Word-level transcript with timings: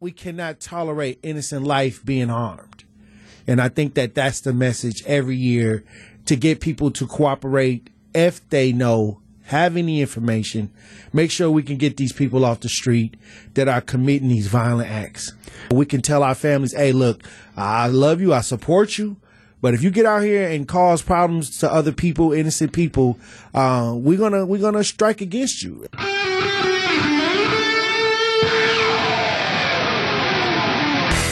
we 0.00 0.12
cannot 0.12 0.60
tolerate 0.60 1.18
innocent 1.22 1.64
life 1.64 2.04
being 2.04 2.28
harmed. 2.28 2.84
And 3.46 3.60
I 3.60 3.68
think 3.68 3.94
that 3.94 4.14
that's 4.14 4.40
the 4.40 4.52
message 4.52 5.02
every 5.06 5.36
year 5.36 5.84
to 6.26 6.36
get 6.36 6.60
people 6.60 6.90
to 6.92 7.06
cooperate 7.06 7.90
if 8.14 8.46
they 8.48 8.72
know, 8.72 9.20
have 9.44 9.76
any 9.76 10.00
information, 10.00 10.70
make 11.12 11.30
sure 11.30 11.50
we 11.50 11.62
can 11.62 11.76
get 11.76 11.96
these 11.96 12.12
people 12.12 12.44
off 12.44 12.60
the 12.60 12.68
street 12.68 13.16
that 13.54 13.68
are 13.68 13.80
committing 13.80 14.28
these 14.28 14.48
violent 14.48 14.90
acts. 14.90 15.32
We 15.70 15.86
can 15.86 16.02
tell 16.02 16.22
our 16.22 16.34
families, 16.34 16.74
hey, 16.74 16.92
look, 16.92 17.22
I 17.56 17.88
love 17.88 18.20
you, 18.20 18.34
I 18.34 18.40
support 18.40 18.98
you. 18.98 19.16
But 19.62 19.74
if 19.74 19.82
you 19.82 19.90
get 19.90 20.04
out 20.04 20.22
here 20.22 20.48
and 20.48 20.68
cause 20.68 21.02
problems 21.02 21.58
to 21.58 21.72
other 21.72 21.92
people, 21.92 22.32
innocent 22.32 22.72
people, 22.72 23.18
uh, 23.54 23.94
we're 23.96 24.18
gonna 24.18 24.44
we're 24.44 24.60
gonna 24.60 24.84
strike 24.84 25.22
against 25.22 25.62
you. 25.62 25.86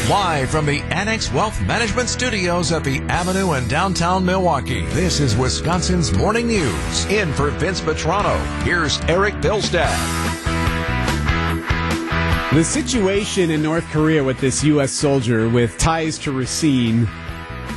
Live 0.09 0.51
from 0.51 0.67
the 0.67 0.81
Annex 0.91 1.33
Wealth 1.33 1.59
Management 1.63 2.11
Studios 2.11 2.73
at 2.73 2.85
the 2.85 2.99
Avenue 3.09 3.55
in 3.55 3.67
downtown 3.69 4.23
Milwaukee, 4.23 4.85
this 4.89 5.19
is 5.19 5.35
Wisconsin's 5.35 6.13
Morning 6.13 6.47
News. 6.47 7.07
In 7.07 7.33
for 7.33 7.49
Vince 7.49 7.81
Vitrano, 7.81 8.37
here's 8.65 9.01
Eric 9.09 9.33
Bilstad. 9.37 9.89
The 12.53 12.63
situation 12.63 13.51
in 13.51 13.63
North 13.63 13.85
Korea 13.87 14.23
with 14.23 14.39
this 14.41 14.63
U.S. 14.65 14.93
soldier 14.93 15.49
with 15.49 15.79
ties 15.79 16.19
to 16.19 16.33
Racine, 16.33 17.09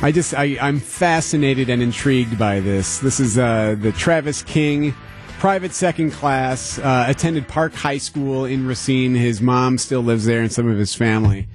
I 0.02 0.12
just, 0.12 0.34
I, 0.34 0.58
I'm 0.60 0.80
fascinated 0.80 1.70
and 1.70 1.82
intrigued 1.82 2.38
by 2.38 2.60
this. 2.60 2.98
This 2.98 3.20
is 3.20 3.38
uh, 3.38 3.74
the 3.80 3.92
Travis 3.92 4.42
King, 4.42 4.94
private 5.38 5.72
second 5.72 6.10
class, 6.10 6.78
uh, 6.78 7.06
attended 7.08 7.48
Park 7.48 7.72
High 7.72 7.96
School 7.96 8.44
in 8.44 8.66
Racine. 8.66 9.14
His 9.14 9.40
mom 9.40 9.78
still 9.78 10.02
lives 10.02 10.26
there 10.26 10.42
and 10.42 10.52
some 10.52 10.68
of 10.68 10.76
his 10.76 10.94
family. 10.94 11.48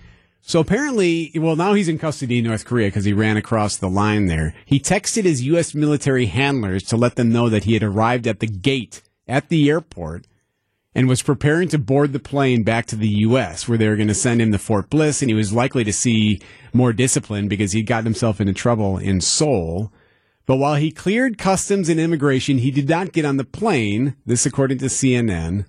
So 0.45 0.59
apparently, 0.59 1.31
well, 1.35 1.55
now 1.55 1.73
he's 1.73 1.87
in 1.87 1.97
custody 1.97 2.39
in 2.39 2.43
North 2.43 2.65
Korea 2.65 2.87
because 2.87 3.05
he 3.05 3.13
ran 3.13 3.37
across 3.37 3.77
the 3.77 3.89
line 3.89 4.25
there. 4.25 4.53
He 4.65 4.77
texted 4.77 5.23
his 5.23 5.41
U.S. 5.43 5.73
military 5.73 6.25
handlers 6.25 6.83
to 6.83 6.97
let 6.97 7.15
them 7.15 7.31
know 7.31 7.47
that 7.47 7.63
he 7.63 7.73
had 7.73 7.81
arrived 7.81 8.27
at 8.27 8.41
the 8.41 8.47
gate 8.47 9.01
at 9.25 9.47
the 9.47 9.69
airport 9.69 10.27
and 10.93 11.07
was 11.07 11.23
preparing 11.23 11.69
to 11.69 11.79
board 11.79 12.11
the 12.11 12.19
plane 12.19 12.63
back 12.63 12.85
to 12.87 12.97
the 12.97 13.07
U.S., 13.07 13.69
where 13.69 13.77
they 13.77 13.87
were 13.87 13.95
going 13.95 14.09
to 14.09 14.13
send 14.13 14.41
him 14.41 14.51
to 14.51 14.57
Fort 14.57 14.89
Bliss, 14.89 15.21
and 15.21 15.29
he 15.29 15.33
was 15.33 15.53
likely 15.53 15.85
to 15.85 15.93
see 15.93 16.41
more 16.73 16.91
discipline 16.91 17.47
because 17.47 17.71
he'd 17.71 17.87
gotten 17.87 18.05
himself 18.05 18.41
into 18.41 18.53
trouble 18.53 18.97
in 18.97 19.21
Seoul. 19.21 19.93
But 20.45 20.57
while 20.57 20.75
he 20.75 20.91
cleared 20.91 21.37
customs 21.37 21.87
and 21.87 22.01
immigration, 22.01 22.57
he 22.57 22.69
did 22.69 22.89
not 22.89 23.13
get 23.13 23.23
on 23.23 23.37
the 23.37 23.45
plane, 23.45 24.17
this 24.25 24.45
according 24.45 24.79
to 24.79 24.85
CNN. 24.85 25.65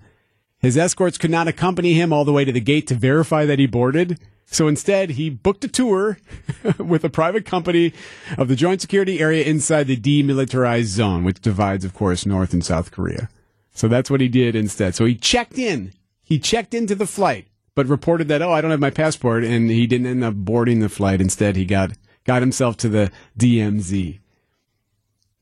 His 0.59 0.77
escorts 0.77 1.17
could 1.17 1.31
not 1.31 1.47
accompany 1.47 1.93
him 1.93 2.11
all 2.11 2.25
the 2.25 2.33
way 2.33 2.43
to 2.43 2.51
the 2.51 2.59
gate 2.59 2.87
to 2.87 2.95
verify 2.95 3.45
that 3.45 3.57
he 3.57 3.67
boarded. 3.67 4.19
So 4.47 4.67
instead, 4.67 5.11
he 5.11 5.29
booked 5.29 5.63
a 5.65 5.67
tour 5.67 6.19
with 6.77 7.03
a 7.03 7.09
private 7.09 7.45
company 7.45 7.93
of 8.37 8.47
the 8.47 8.55
joint 8.55 8.79
security 8.81 9.19
area 9.19 9.43
inside 9.43 9.85
the 9.87 9.97
demilitarized 9.97 10.85
zone, 10.85 11.23
which 11.23 11.41
divides, 11.41 11.83
of 11.83 11.93
course, 11.93 12.25
North 12.25 12.53
and 12.53 12.63
South 12.63 12.91
Korea. 12.91 13.29
So 13.73 13.87
that's 13.87 14.09
what 14.09 14.21
he 14.21 14.27
did 14.29 14.55
instead. 14.55 14.95
So 14.95 15.05
he 15.05 15.15
checked 15.15 15.57
in. 15.57 15.93
He 16.23 16.39
checked 16.39 16.73
into 16.73 16.95
the 16.95 17.05
flight, 17.07 17.47
but 17.75 17.87
reported 17.87 18.27
that, 18.29 18.41
oh, 18.41 18.51
I 18.51 18.61
don't 18.61 18.71
have 18.71 18.79
my 18.79 18.89
passport, 18.91 19.43
and 19.43 19.69
he 19.69 19.85
didn't 19.87 20.07
end 20.07 20.23
up 20.23 20.33
boarding 20.35 20.79
the 20.79 20.89
flight. 20.89 21.21
Instead, 21.21 21.55
he 21.55 21.65
got 21.65 21.91
got 22.23 22.41
himself 22.41 22.77
to 22.77 22.89
the 22.89 23.11
DMZ. 23.37 24.19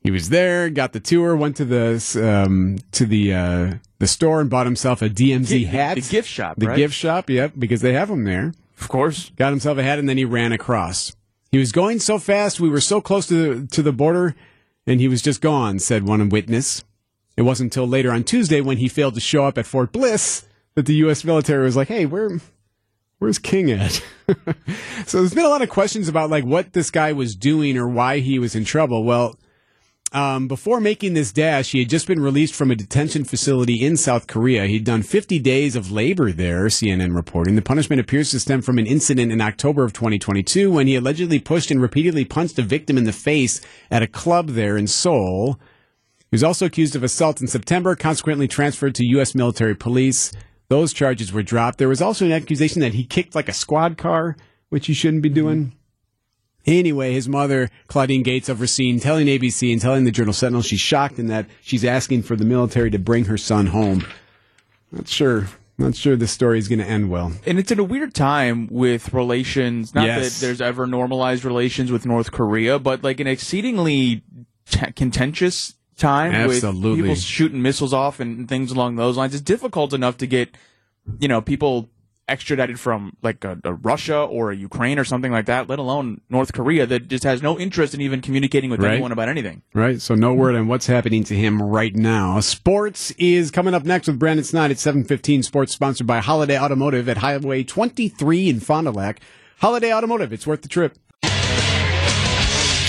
He 0.02 0.12
was 0.12 0.30
there, 0.30 0.70
got 0.70 0.92
the 0.92 1.00
tour, 1.00 1.36
went 1.36 1.56
to 1.58 1.66
the 1.66 1.94
um, 2.46 2.80
to 2.92 3.06
the 3.06 3.34
uh, 3.34 3.74
the 4.00 4.08
store 4.08 4.42
and 4.42 4.50
bought 4.50 4.66
himself 4.66 5.02
a 5.02 5.10
DMZ 5.10 5.68
hat. 5.68 5.96
The 5.96 6.02
gift 6.02 6.28
shop, 6.28 6.56
The 6.58 6.68
right? 6.68 6.78
gift 6.78 6.94
shop, 6.94 7.30
yep, 7.30 7.54
because 7.58 7.82
they 7.82 7.94
have 7.94 8.10
them 8.10 8.24
there. 8.26 8.54
Of 8.80 8.90
course. 8.90 9.32
Got 9.36 9.52
himself 9.52 9.78
ahead 9.78 10.00
and 10.00 10.08
then 10.08 10.18
he 10.18 10.26
ran 10.26 10.52
across. 10.52 11.16
He 11.52 11.60
was 11.60 11.72
going 11.72 12.00
so 12.00 12.18
fast, 12.18 12.60
we 12.60 12.70
were 12.70 12.82
so 12.82 13.00
close 13.00 13.28
to 13.28 13.36
the, 13.62 13.68
to 13.68 13.84
the 13.84 13.94
border, 13.94 14.36
and 14.88 15.00
he 15.00 15.08
was 15.08 15.22
just 15.22 15.40
gone, 15.40 15.78
said 15.78 16.08
one 16.08 16.28
witness. 16.30 16.84
It 17.38 17.44
wasn't 17.44 17.72
until 17.72 17.88
later 17.88 18.12
on 18.12 18.24
Tuesday 18.24 18.60
when 18.60 18.78
he 18.78 18.88
failed 18.88 19.14
to 19.14 19.20
show 19.20 19.46
up 19.46 19.58
at 19.58 19.68
Fort 19.68 19.92
Bliss 19.92 20.48
that 20.76 20.88
the 20.88 20.96
U.S. 20.96 21.24
military 21.24 21.64
was 21.64 21.76
like, 21.76 21.90
hey, 21.90 22.06
where, 22.08 22.40
where's 23.20 23.40
King 23.40 23.72
at? 23.72 24.04
so 25.06 25.20
there's 25.20 25.34
been 25.34 25.46
a 25.46 25.50
lot 25.50 25.62
of 25.62 25.70
questions 25.70 26.08
about 26.08 26.30
like 26.30 26.44
what 26.44 26.74
this 26.74 26.90
guy 26.90 27.14
was 27.14 27.36
doing 27.36 27.78
or 27.78 27.88
why 27.88 28.20
he 28.20 28.40
was 28.40 28.56
in 28.56 28.66
trouble. 28.66 29.04
Well, 29.04 29.38
um, 30.14 30.48
before 30.48 30.80
making 30.80 31.16
this 31.16 31.32
dash, 31.32 31.72
he 31.72 31.80
had 31.80 31.90
just 31.90 32.06
been 32.06 32.22
released 32.22 32.54
from 32.54 32.70
a 32.70 32.76
detention 32.76 33.24
facility 33.24 33.84
in 33.84 33.98
South 33.98 34.28
Korea. 34.28 34.68
He'd 34.68 34.84
done 34.84 35.02
50 35.02 35.40
days 35.40 35.76
of 35.76 35.92
labor 35.92 36.32
there, 36.32 36.66
CNN 36.66 37.16
reporting. 37.16 37.56
The 37.56 37.64
punishment 37.64 38.00
appears 38.00 38.30
to 38.32 38.40
stem 38.40 38.62
from 38.62 38.78
an 38.78 38.86
incident 38.86 39.32
in 39.32 39.42
October 39.42 39.84
of 39.84 39.92
2022 39.92 40.72
when 40.72 40.86
he 40.86 40.96
allegedly 40.96 41.40
pushed 41.40 41.72
and 41.72 41.82
repeatedly 41.82 42.26
punched 42.26 42.60
a 42.60 42.62
victim 42.62 42.98
in 42.98 43.06
the 43.06 43.12
face 43.12 43.60
at 43.90 44.04
a 44.04 44.08
club 44.08 44.50
there 44.50 44.78
in 44.78 44.86
Seoul. 44.86 45.60
He 46.20 46.36
was 46.36 46.44
also 46.44 46.68
accused 46.68 46.96
of 46.96 47.04
assault 47.04 47.42
in 47.42 47.48
September, 47.48 47.96
consequently 47.96 48.48
transferred 48.48 48.94
to 48.96 49.06
U.S. 49.06 49.34
military 49.34 49.76
police. 49.76 50.32
Those 50.70 50.94
charges 50.94 51.34
were 51.34 51.44
dropped. 51.44 51.80
There 51.80 51.90
was 51.90 52.02
also 52.02 52.26
an 52.26 52.32
accusation 52.32 52.82
that 52.82 52.94
he 52.94 53.04
kicked 53.04 53.34
like 53.34 53.50
a 53.50 53.54
squad 53.54 53.98
car, 53.98 54.38
which 54.70 54.86
he 54.86 54.94
shouldn't 54.94 55.24
be 55.24 55.30
doing. 55.30 55.74
Anyway, 56.66 57.12
his 57.14 57.28
mother, 57.28 57.70
Claudine 57.88 58.24
Gates 58.24 58.48
of 58.50 58.62
Racine, 58.62 59.00
telling 59.00 59.28
ABC 59.28 59.72
and 59.72 59.82
telling 59.82 60.06
the 60.06 60.12
Journal 60.12 60.34
Sentinel 60.34 60.62
she's 60.62 60.80
shocked 60.80 61.20
in 61.20 61.28
that 61.28 61.46
she's 61.62 61.84
asking 61.84 62.24
for 62.24 62.36
the 62.36 62.46
military 62.46 62.90
to 62.92 63.00
bring 63.00 63.26
her 63.26 63.38
son 63.38 63.68
home. 63.68 64.06
Not 64.92 65.08
sure. 65.08 65.48
Not 65.78 65.96
sure 65.96 66.16
the 66.16 66.28
story 66.28 66.60
is 66.60 66.68
going 66.68 66.80
to 66.80 66.86
end 66.86 67.10
well. 67.10 67.34
And 67.48 67.58
it's 67.60 67.72
in 67.72 67.80
a 67.80 67.84
weird 67.84 68.14
time 68.14 68.68
with 68.72 69.12
relations. 69.14 69.94
Not 69.96 70.06
Yes. 70.06 70.40
that 70.40 70.46
there's 70.46 70.62
ever 70.62 70.86
normalized 70.88 71.44
relations 71.44 71.92
with 71.92 72.06
North 72.06 72.32
Korea, 72.32 72.78
but 72.80 73.04
like 73.04 73.20
an 73.20 73.26
exceedingly 73.28 74.22
t- 74.70 74.92
contentious 74.96 75.74
time 75.98 76.32
Absolutely. 76.32 76.90
with 76.92 77.00
people 77.02 77.16
shooting 77.16 77.62
missiles 77.62 77.92
off 77.92 78.20
and 78.20 78.48
things 78.48 78.72
along 78.72 78.96
those 78.98 79.18
lines. 79.18 79.34
It's 79.34 79.42
difficult 79.44 79.94
enough 79.94 80.18
to 80.18 80.28
get, 80.28 80.56
you 81.20 81.28
know, 81.28 81.42
people 81.42 81.90
extradited 82.28 82.80
from 82.80 83.18
like 83.22 83.44
a, 83.44 83.60
a 83.64 83.74
Russia 83.74 84.18
or 84.18 84.52
a 84.52 84.56
Ukraine 84.56 84.98
or 84.98 85.04
something 85.04 85.32
like 85.32 85.46
that, 85.48 85.68
let 85.68 85.78
alone 85.80 86.22
North 86.30 86.54
Korea 86.54 86.86
that 86.86 87.08
just 87.10 87.24
has 87.26 87.42
no 87.44 87.60
interest 87.60 87.94
in 87.94 88.02
even 88.02 88.22
communicating 88.22 88.70
with 88.70 88.82
Right. 88.82 88.94
anyone 88.94 89.12
about 89.12 89.28
anything. 89.30 89.62
Right? 89.74 90.02
So 90.02 90.16
no 90.16 90.34
word 90.34 90.56
on 90.56 90.68
what's 90.68 90.88
happening 90.88 91.24
to 91.26 91.36
him 91.36 91.62
right 91.62 91.96
now. 91.96 92.40
Sports 92.40 93.12
is 93.18 93.52
coming 93.52 93.74
up 93.74 93.84
next 93.84 94.08
with 94.08 94.20
Brandon 94.20 94.44
Snide 94.44 94.72
at 94.72 94.80
715. 94.80 95.44
Sports 95.44 95.74
sponsored 95.74 96.08
by 96.08 96.20
Holiday 96.20 96.58
Automotive 96.58 97.10
at 97.10 97.18
Highway 97.18 97.64
23 97.64 98.50
in 98.50 98.60
Fond 98.60 98.86
du 98.88 98.92
Lac. 98.92 99.20
Holiday 99.60 99.94
Automotive. 99.94 100.32
It's 100.34 100.48
worth 100.48 100.62
the 100.62 100.68
trip. 100.70 100.98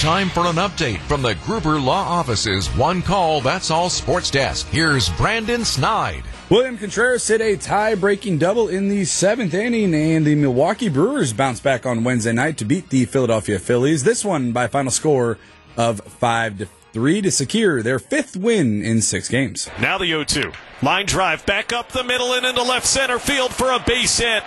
Time 0.05 0.29
for 0.29 0.45
an 0.45 0.57
update 0.57 0.99
from 0.99 1.23
the 1.23 1.35
Gruber 1.47 1.81
Law 1.81 2.03
Office's 2.03 2.69
One 2.77 3.01
Call 3.01 3.41
That's 3.41 3.71
All 3.71 3.89
Sports 3.89 4.31
Desk. 4.31 4.67
Here's 4.67 5.09
Brandon 5.09 5.65
Snide. 5.65 6.25
William 6.51 6.77
Contreras 6.77 7.27
hit 7.27 7.41
a 7.41 7.57
tie-breaking 7.57 8.37
double 8.37 8.69
in 8.69 8.91
the 8.91 9.07
seventh 9.07 9.55
inning, 9.55 9.95
and 9.95 10.27
the 10.27 10.35
Milwaukee 10.35 10.91
Brewers 10.91 11.33
bounced 11.33 11.63
back 11.63 11.87
on 11.87 12.05
Wednesday 12.05 12.35
night 12.35 12.59
to 12.59 12.67
beat 12.67 12.91
the 12.91 13.07
Philadelphia 13.07 13.59
Phillies. 13.59 14.05
This 14.05 14.27
one 14.27 14.53
by 14.53 14.67
final 14.67 14.93
score 14.93 15.39
of 15.79 16.03
five 16.03 16.59
to 16.59 16.67
three 16.93 17.23
to 17.23 17.31
secure 17.31 17.83
their 17.83 17.99
fifth 17.99 18.37
win 18.37 18.83
in 18.83 19.01
six 19.01 19.31
games. 19.31 19.71
Now 19.81 19.97
the 19.97 20.09
0 20.09 20.25
2. 20.25 20.53
Line 20.83 21.07
drive 21.07 21.47
back 21.47 21.73
up 21.73 21.93
the 21.93 22.05
middle 22.05 22.35
and 22.35 22.45
into 22.45 22.63
left 22.63 22.87
center 22.87 23.19
field 23.19 23.55
for 23.55 23.71
a 23.71 23.79
base 23.79 24.19
hit. 24.19 24.43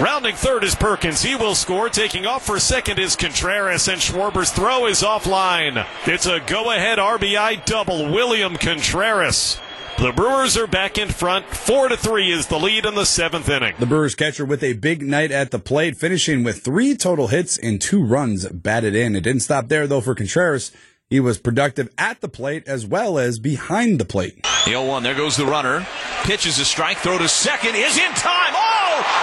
Rounding 0.00 0.34
third 0.34 0.64
is 0.64 0.74
Perkins. 0.74 1.22
He 1.22 1.36
will 1.36 1.54
score. 1.54 1.88
Taking 1.88 2.26
off 2.26 2.44
for 2.44 2.58
second 2.58 2.98
is 2.98 3.14
Contreras, 3.14 3.86
and 3.86 4.00
Schwarber's 4.00 4.50
throw 4.50 4.86
is 4.86 5.02
offline. 5.02 5.86
It's 6.06 6.26
a 6.26 6.40
go 6.40 6.72
ahead 6.72 6.98
RBI 6.98 7.64
double. 7.64 8.12
William 8.12 8.56
Contreras. 8.56 9.60
The 9.96 10.10
Brewers 10.10 10.56
are 10.56 10.66
back 10.66 10.98
in 10.98 11.08
front. 11.10 11.46
Four 11.46 11.88
to 11.88 11.96
three 11.96 12.32
is 12.32 12.48
the 12.48 12.58
lead 12.58 12.84
in 12.84 12.96
the 12.96 13.04
seventh 13.06 13.48
inning. 13.48 13.74
The 13.78 13.86
Brewers 13.86 14.16
catcher 14.16 14.44
with 14.44 14.64
a 14.64 14.72
big 14.72 15.02
night 15.02 15.30
at 15.30 15.52
the 15.52 15.60
plate, 15.60 15.96
finishing 15.96 16.42
with 16.42 16.64
three 16.64 16.96
total 16.96 17.28
hits 17.28 17.56
and 17.56 17.80
two 17.80 18.04
runs 18.04 18.48
batted 18.48 18.96
in. 18.96 19.14
It 19.14 19.20
didn't 19.20 19.42
stop 19.42 19.68
there 19.68 19.86
though 19.86 20.00
for 20.00 20.16
Contreras. 20.16 20.72
He 21.08 21.20
was 21.20 21.38
productive 21.38 21.88
at 21.96 22.20
the 22.20 22.28
plate 22.28 22.66
as 22.66 22.84
well 22.84 23.16
as 23.16 23.38
behind 23.38 24.00
the 24.00 24.04
plate. 24.04 24.42
The 24.64 24.70
0 24.70 24.86
1, 24.86 25.04
there 25.04 25.14
goes 25.14 25.36
the 25.36 25.46
runner. 25.46 25.86
Pitches 26.24 26.58
a 26.58 26.64
strike, 26.64 26.96
throw 26.96 27.18
to 27.18 27.28
second, 27.28 27.76
is 27.76 27.96
in 27.96 28.10
time. 28.14 28.54
Oh, 28.56 28.73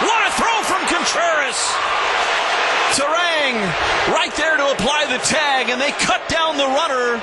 what 0.06 0.20
a 0.28 0.32
throw 0.38 0.58
from 0.64 0.82
Contreras! 0.88 1.60
Turang 2.94 3.56
right 4.12 4.34
there 4.36 4.58
to 4.58 4.72
apply 4.72 5.06
the 5.06 5.24
tag, 5.24 5.70
and 5.70 5.80
they 5.80 5.92
cut 5.92 6.28
down 6.28 6.58
the 6.58 6.66
runner. 6.66 7.22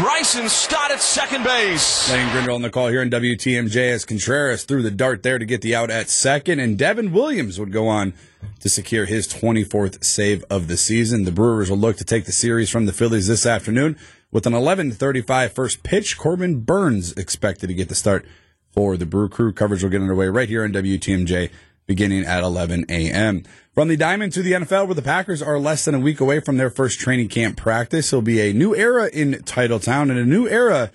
Bryson 0.00 0.48
Stott 0.48 0.90
at 0.90 1.00
second 1.00 1.42
base. 1.42 2.10
Lane 2.10 2.30
Grindle 2.30 2.54
on 2.54 2.62
the 2.62 2.70
call 2.70 2.88
here 2.88 3.02
in 3.02 3.10
WTMJ 3.10 3.90
as 3.90 4.04
Contreras 4.04 4.64
threw 4.64 4.82
the 4.82 4.90
dart 4.90 5.22
there 5.22 5.38
to 5.38 5.44
get 5.44 5.60
the 5.60 5.74
out 5.74 5.90
at 5.90 6.08
second, 6.08 6.60
and 6.60 6.78
Devin 6.78 7.12
Williams 7.12 7.58
would 7.58 7.72
go 7.72 7.88
on 7.88 8.12
to 8.60 8.68
secure 8.68 9.06
his 9.06 9.26
24th 9.26 10.04
save 10.04 10.44
of 10.50 10.68
the 10.68 10.76
season. 10.76 11.24
The 11.24 11.32
Brewers 11.32 11.70
will 11.70 11.78
look 11.78 11.96
to 11.96 12.04
take 12.04 12.26
the 12.26 12.32
series 12.32 12.70
from 12.70 12.86
the 12.86 12.92
Phillies 12.92 13.26
this 13.26 13.46
afternoon 13.46 13.96
with 14.30 14.46
an 14.46 14.52
11:35 14.52 15.52
first 15.52 15.82
pitch. 15.82 16.18
Corbin 16.18 16.60
Burnes 16.60 17.12
expected 17.12 17.66
to 17.68 17.74
get 17.74 17.88
the 17.88 17.94
start 17.94 18.24
for 18.72 18.96
the 18.96 19.06
Brew 19.06 19.28
Crew. 19.28 19.52
Coverage 19.52 19.82
will 19.82 19.90
get 19.90 20.00
underway 20.00 20.26
right 20.28 20.48
here 20.48 20.64
on 20.64 20.72
WTMJ 20.72 21.50
beginning 21.86 22.24
at 22.24 22.44
11 22.44 22.84
a.m. 22.88 23.42
From 23.74 23.88
the 23.88 23.96
Diamond 23.96 24.32
to 24.34 24.42
the 24.42 24.52
NFL, 24.52 24.86
where 24.86 24.94
the 24.94 25.02
Packers 25.02 25.42
are 25.42 25.58
less 25.58 25.84
than 25.84 25.94
a 25.94 25.98
week 25.98 26.20
away 26.20 26.38
from 26.38 26.58
their 26.58 26.70
first 26.70 27.00
training 27.00 27.28
camp 27.28 27.56
practice, 27.56 28.12
it'll 28.12 28.22
be 28.22 28.40
a 28.40 28.52
new 28.52 28.76
era 28.76 29.08
in 29.12 29.32
Titletown 29.32 30.10
and 30.10 30.18
a 30.18 30.24
new 30.24 30.46
era 30.46 30.92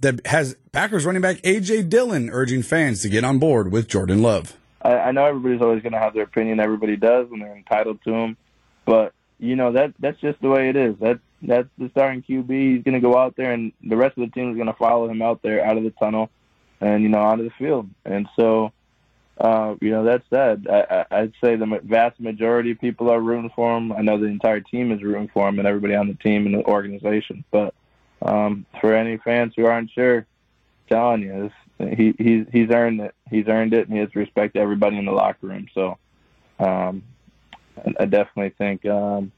that 0.00 0.26
has 0.26 0.56
Packers 0.72 1.06
running 1.06 1.22
back 1.22 1.40
A.J. 1.44 1.84
Dillon 1.84 2.28
urging 2.30 2.62
fans 2.62 3.00
to 3.02 3.08
get 3.08 3.24
on 3.24 3.38
board 3.38 3.72
with 3.72 3.88
Jordan 3.88 4.20
Love. 4.20 4.56
I, 4.82 4.94
I 4.94 5.12
know 5.12 5.24
everybody's 5.24 5.62
always 5.62 5.82
going 5.82 5.92
to 5.92 5.98
have 5.98 6.12
their 6.12 6.24
opinion. 6.24 6.60
Everybody 6.60 6.96
does, 6.96 7.28
and 7.30 7.40
they're 7.40 7.56
entitled 7.56 8.02
to 8.04 8.10
them. 8.10 8.36
But 8.84 9.14
you 9.38 9.56
know 9.56 9.72
that 9.72 9.94
that's 9.98 10.20
just 10.20 10.40
the 10.40 10.48
way 10.48 10.68
it 10.68 10.76
is. 10.76 10.96
That 10.98 11.20
that's 11.42 11.68
the 11.78 11.88
starting 11.90 12.22
QB. 12.22 12.74
He's 12.74 12.82
going 12.82 12.94
to 12.94 13.00
go 13.00 13.16
out 13.16 13.36
there, 13.36 13.52
and 13.52 13.72
the 13.82 13.96
rest 13.96 14.18
of 14.18 14.24
the 14.24 14.30
team 14.32 14.50
is 14.50 14.56
going 14.56 14.66
to 14.66 14.74
follow 14.74 15.08
him 15.08 15.22
out 15.22 15.42
there, 15.42 15.64
out 15.64 15.76
of 15.76 15.84
the 15.84 15.90
tunnel, 15.90 16.30
and 16.80 17.02
you 17.02 17.08
know 17.08 17.20
onto 17.20 17.44
the 17.44 17.50
field. 17.58 17.88
And 18.04 18.28
so, 18.36 18.72
uh, 19.38 19.74
you 19.80 19.90
know, 19.90 20.04
that 20.04 20.22
said, 20.30 20.66
I, 20.68 21.06
I'd 21.10 21.32
say 21.42 21.56
the 21.56 21.80
vast 21.84 22.20
majority 22.20 22.72
of 22.72 22.80
people 22.80 23.10
are 23.10 23.20
rooting 23.20 23.50
for 23.54 23.76
him. 23.76 23.92
I 23.92 24.02
know 24.02 24.18
the 24.18 24.26
entire 24.26 24.60
team 24.60 24.92
is 24.92 25.02
rooting 25.02 25.30
for 25.32 25.48
him, 25.48 25.58
and 25.58 25.68
everybody 25.68 25.94
on 25.94 26.08
the 26.08 26.14
team 26.14 26.46
and 26.46 26.54
the 26.54 26.64
organization. 26.64 27.44
But 27.50 27.74
um, 28.22 28.66
for 28.80 28.94
any 28.94 29.18
fans 29.18 29.54
who 29.56 29.66
aren't 29.66 29.90
sure, 29.92 30.18
I'm 30.18 30.26
telling 30.88 31.22
you, 31.22 31.50
this, 31.78 31.96
he 31.96 32.14
he's 32.18 32.46
he's 32.52 32.70
earned 32.70 33.00
it. 33.00 33.14
He's 33.30 33.48
earned 33.48 33.74
it, 33.74 33.88
and 33.88 33.96
he 33.96 34.00
has 34.00 34.14
respect 34.14 34.54
to 34.54 34.60
everybody 34.60 34.96
in 34.98 35.04
the 35.04 35.12
locker 35.12 35.46
room. 35.46 35.68
So, 35.74 35.98
um, 36.58 37.02
I, 37.76 37.92
I 38.00 38.04
definitely 38.06 38.54
think. 38.56 38.86
Um, 38.86 39.32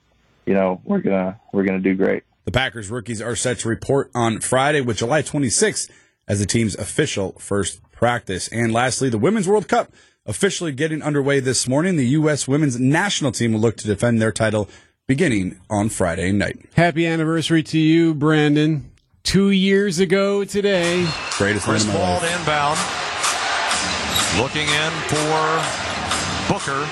you 0.49 0.55
know 0.55 0.81
we're 0.83 1.01
gonna 1.01 1.39
we're 1.53 1.65
gonna 1.65 1.79
do 1.79 1.95
great. 1.95 2.25
The 2.47 2.51
Packers 2.51 2.89
rookies 2.89 3.21
are 3.21 3.37
set 3.37 3.59
to 3.61 3.69
report 3.69 4.11
on 4.15 4.41
Friday 4.41 4.81
with 4.81 4.97
July 4.97 5.21
26th 5.21 5.91
as 6.29 6.39
the 6.39 6.47
team's 6.47 6.77
official 6.77 7.33
first 7.39 7.81
practice. 7.91 8.49
And 8.49 8.73
lastly, 8.73 9.09
the 9.09 9.19
Women's 9.19 9.49
World 9.49 9.67
Cup 9.67 9.91
officially 10.27 10.73
getting 10.73 11.03
underway 11.03 11.41
this 11.41 11.67
morning. 11.67 11.97
The 11.97 12.07
U.S. 12.09 12.47
women's 12.47 12.79
national 12.79 13.33
team 13.33 13.55
will 13.55 13.61
look 13.61 13.79
to 13.79 13.87
defend 13.87 14.21
their 14.21 14.31
title 14.31 14.69
beginning 15.09 15.59
on 15.71 15.89
Friday 15.89 16.31
night. 16.33 16.61
Happy 16.75 17.07
anniversary 17.07 17.63
to 17.65 17.79
you, 17.79 18.15
Brandon. 18.15 18.93
Two 19.25 19.51
years 19.51 19.99
ago 19.99 20.45
today. 20.45 21.09
Greatest 21.39 21.65
Chris 21.65 21.85
night 21.87 21.95
of 21.95 22.01
my 22.01 22.21
Ball 22.21 22.39
inbound. 22.39 22.79
Looking 24.37 24.69
in 24.69 24.93
for 25.09 25.41
Booker, 26.53 26.85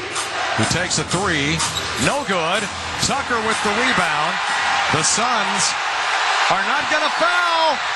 who 0.56 0.64
takes 0.72 0.98
a 0.98 1.04
three. 1.04 1.56
No 2.04 2.24
good. 2.26 2.64
Tucker 3.04 3.40
with 3.46 3.60
the 3.62 3.72
rebound. 3.76 4.34
The 4.92 5.04
Suns 5.04 5.64
are 6.50 6.64
not 6.64 6.88
going 6.90 7.04
to 7.04 7.14
foul. 7.20 7.95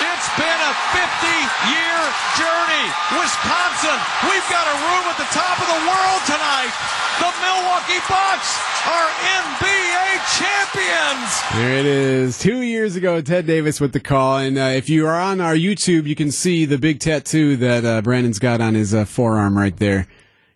It's 0.00 0.28
been 0.36 0.60
a 0.64 0.72
50-year 0.96 2.00
journey. 2.40 2.86
Wisconsin, 3.20 3.98
we've 4.24 4.48
got 4.48 4.64
a 4.64 4.76
room 4.80 5.04
at 5.12 5.18
the 5.20 5.28
top 5.32 5.56
of 5.60 5.68
the 5.68 5.80
world 5.84 6.22
tonight. 6.24 6.72
The 7.20 7.32
Milwaukee 7.44 8.00
Bucks 8.08 8.56
are 8.88 9.08
NBA 9.44 10.00
champions. 10.40 11.30
There 11.52 11.76
it 11.78 11.86
is. 11.86 12.38
Two 12.38 12.62
years 12.62 12.96
ago, 12.96 13.20
Ted 13.20 13.46
Davis 13.46 13.80
with 13.80 13.92
the 13.92 14.00
call. 14.00 14.38
And 14.38 14.56
uh, 14.56 14.72
if 14.74 14.88
you 14.88 15.06
are 15.06 15.20
on 15.20 15.40
our 15.40 15.54
YouTube, 15.54 16.06
you 16.06 16.14
can 16.14 16.30
see 16.30 16.64
the 16.64 16.78
big 16.78 17.00
tattoo 17.00 17.56
that 17.56 17.84
uh, 17.84 18.00
Brandon's 18.00 18.38
got 18.38 18.60
on 18.60 18.74
his 18.74 18.94
uh, 18.94 19.04
forearm 19.04 19.56
right 19.58 19.76
there. 19.76 20.06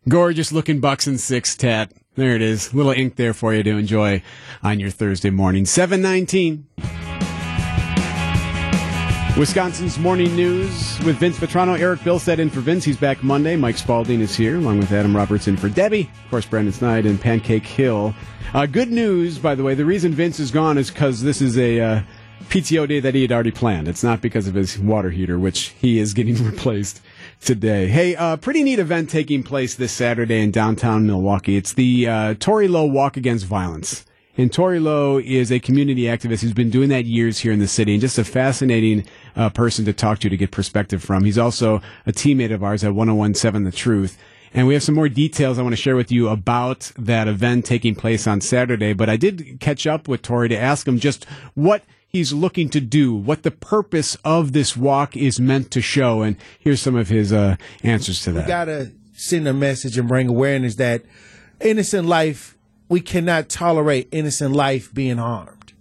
Gorgeous 0.09 0.53
looking 0.53 0.81
Bucks 0.81 1.07
and 1.07 1.21
six 1.21 1.55
tat. 1.55 1.93
There 2.15 2.35
it 2.35 2.43
is. 2.43 2.73
Little 2.73 2.93
ink 2.93 3.17
there 3.17 3.35
for 3.35 3.53
you 3.53 3.63
to 3.63 3.77
enjoy 3.77 4.23
on 4.63 4.81
your 4.81 4.91
Thursday 4.91 5.31
morning. 5.31 5.67
719. 5.67 6.67
Wisconsin's 9.37 9.99
morning 9.99 10.37
news 10.37 10.97
with 11.05 11.17
Vince 11.17 11.37
Vitrano. 11.39 11.77
Eric 11.77 11.99
Bilstad 12.01 12.39
in 12.39 12.49
for 12.49 12.61
Vince. 12.61 12.85
He's 12.85 12.97
back 12.97 13.25
Monday. 13.25 13.57
Mike 13.57 13.77
Spalding 13.77 14.21
is 14.21 14.37
here, 14.37 14.59
along 14.59 14.79
with 14.79 14.93
Adam 14.93 15.15
Robertson 15.15 15.57
for 15.57 15.69
Debbie. 15.69 16.09
Of 16.25 16.31
course, 16.31 16.47
Brandon 16.47 16.73
Snide 16.73 17.05
and 17.05 17.21
Pancake 17.21 17.67
Hill. 17.67 18.15
Uh, 18.53 18.67
good 18.67 18.93
news, 18.93 19.41
by 19.41 19.57
the 19.57 19.65
way. 19.65 19.75
The 19.75 19.85
reason 19.85 20.13
Vince 20.13 20.39
is 20.39 20.53
gone 20.53 20.79
is 20.79 20.89
because 20.89 21.25
this 21.25 21.43
is 21.43 21.59
a 21.59 21.81
uh, 21.81 22.03
PTO 22.49 22.87
day 22.87 23.01
that 23.01 23.17
he 23.17 23.23
had 23.23 23.33
already 23.33 23.51
planned. 23.51 23.89
It's 23.89 24.05
not 24.05 24.21
because 24.21 24.47
of 24.47 24.55
his 24.55 24.79
water 24.79 25.11
heater, 25.11 25.37
which 25.37 25.75
he 25.81 25.99
is 25.99 26.15
getting 26.15 26.37
replaced 26.45 27.01
today. 27.41 27.89
Hey, 27.89 28.15
uh, 28.15 28.37
pretty 28.37 28.63
neat 28.63 28.79
event 28.79 29.11
taking 29.11 29.43
place 29.43 29.75
this 29.75 29.91
Saturday 29.91 30.43
in 30.43 30.53
downtown 30.53 31.09
Milwaukee. 31.09 31.57
It's 31.57 31.73
the 31.73 32.07
uh, 32.09 32.35
Tory 32.35 32.69
Lowe 32.69 32.85
Walk 32.85 33.17
Against 33.17 33.47
Violence. 33.47 34.05
And 34.37 34.53
Tory 34.53 34.81
Lowe 34.81 35.19
is 35.19 35.53
a 35.53 35.61
community 35.61 36.03
activist 36.03 36.41
who's 36.41 36.53
been 36.53 36.71
doing 36.71 36.89
that 36.89 37.05
years 37.05 37.39
here 37.39 37.53
in 37.53 37.61
the 37.61 37.69
city 37.69 37.93
and 37.93 38.01
just 38.01 38.19
a 38.19 38.25
fascinating 38.25 39.07
uh, 39.37 39.51
person 39.51 39.85
to 39.85 39.93
talk 39.93 40.19
to 40.21 40.29
to 40.29 40.37
get 40.37 40.51
perspective 40.51 41.03
from. 41.03 41.25
He's 41.25 41.39
also 41.39 41.81
a 42.07 42.13
teammate 42.13 42.53
of 42.53 42.65
ours 42.65 42.83
at 42.83 42.95
1017 42.95 43.65
The 43.65 43.71
Truth. 43.71 44.19
And 44.53 44.67
we 44.67 44.75
have 44.75 44.83
some 44.83 44.95
more 44.95 45.09
details 45.09 45.59
I 45.59 45.63
want 45.63 45.73
to 45.73 45.81
share 45.81 45.97
with 45.97 46.13
you 46.13 46.29
about 46.29 46.93
that 46.97 47.27
event 47.27 47.65
taking 47.65 47.95
place 47.95 48.27
on 48.27 48.41
Saturday. 48.41 48.93
But 48.93 49.09
I 49.09 49.17
did 49.17 49.59
catch 49.61 49.87
up 49.87 50.07
with 50.07 50.23
Tory 50.23 50.49
to 50.49 50.57
ask 50.57 50.87
him 50.87 50.99
just 50.99 51.25
what 51.55 51.83
he's 52.07 52.33
looking 52.33 52.69
to 52.71 52.81
do, 52.81 53.13
what 53.15 53.43
the 53.43 53.51
purpose 53.51 54.17
of 54.25 54.53
this 54.53 54.77
walk 54.77 55.17
is 55.17 55.41
meant 55.41 55.73
to 55.73 55.81
show. 55.81 56.23
And 56.23 56.37
here's 56.59 56.81
some 56.81 56.95
of 56.95 57.09
his 57.09 57.33
uh, 57.33 57.57
answers 57.83 58.23
to 58.23 58.33
that. 58.33 58.35
We 58.35 58.41
that. 58.43 58.49
gotta 58.49 58.93
send 59.13 59.49
a 59.49 59.53
message 59.53 59.99
and 59.99 60.07
bring 60.07 60.29
awareness 60.29 60.77
that 60.77 61.03
innocent 61.61 62.07
life. 62.07 62.54
We 62.89 63.01
cannot 63.01 63.49
tolerate 63.49 64.09
innocent 64.13 64.55
life 64.55 64.93
being 64.93 65.17
harmed, 65.17 65.73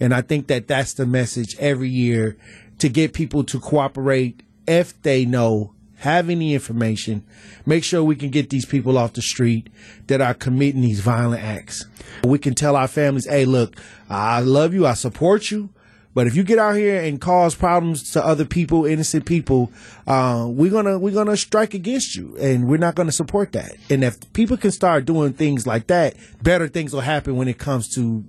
and 0.00 0.14
I 0.14 0.22
think 0.22 0.46
that 0.46 0.66
that's 0.66 0.94
the 0.94 1.06
message 1.06 1.56
every 1.58 1.90
year 1.90 2.36
to 2.78 2.88
get 2.88 3.12
people 3.12 3.44
to 3.44 3.60
cooperate 3.60 4.42
if 4.66 5.00
they 5.02 5.24
know 5.24 5.72
have 5.98 6.30
any 6.30 6.54
information. 6.54 7.24
Make 7.66 7.82
sure 7.82 8.02
we 8.04 8.14
can 8.16 8.30
get 8.30 8.50
these 8.50 8.64
people 8.64 8.96
off 8.96 9.14
the 9.14 9.22
street 9.22 9.68
that 10.06 10.20
are 10.20 10.34
committing 10.34 10.80
these 10.80 11.00
violent 11.00 11.42
acts. 11.42 11.86
We 12.24 12.38
can 12.38 12.54
tell 12.54 12.76
our 12.76 12.88
families, 12.88 13.26
"Hey, 13.26 13.44
look, 13.44 13.76
I 14.08 14.40
love 14.40 14.72
you, 14.74 14.86
I 14.86 14.94
support 14.94 15.50
you." 15.50 15.70
But 16.14 16.26
if 16.26 16.34
you 16.34 16.42
get 16.42 16.58
out 16.58 16.74
here 16.74 17.00
and 17.00 17.20
cause 17.20 17.54
problems 17.54 18.10
to 18.12 18.24
other 18.24 18.44
people, 18.44 18.86
innocent 18.86 19.24
people, 19.26 19.70
uh, 20.06 20.46
we're 20.48 20.70
gonna 20.70 20.98
we're 20.98 21.12
gonna 21.14 21.36
strike 21.36 21.74
against 21.74 22.16
you, 22.16 22.36
and 22.38 22.66
we're 22.66 22.78
not 22.78 22.94
gonna 22.96 23.12
support 23.12 23.52
that. 23.52 23.76
And 23.90 24.02
if 24.02 24.32
people 24.32 24.56
can 24.56 24.70
start 24.72 25.04
doing 25.04 25.32
things 25.34 25.66
like 25.66 25.86
that, 25.88 26.14
better 26.42 26.66
things 26.66 26.92
will 26.92 27.02
happen 27.02 27.36
when 27.36 27.46
it 27.46 27.58
comes 27.58 27.88
to 27.94 28.24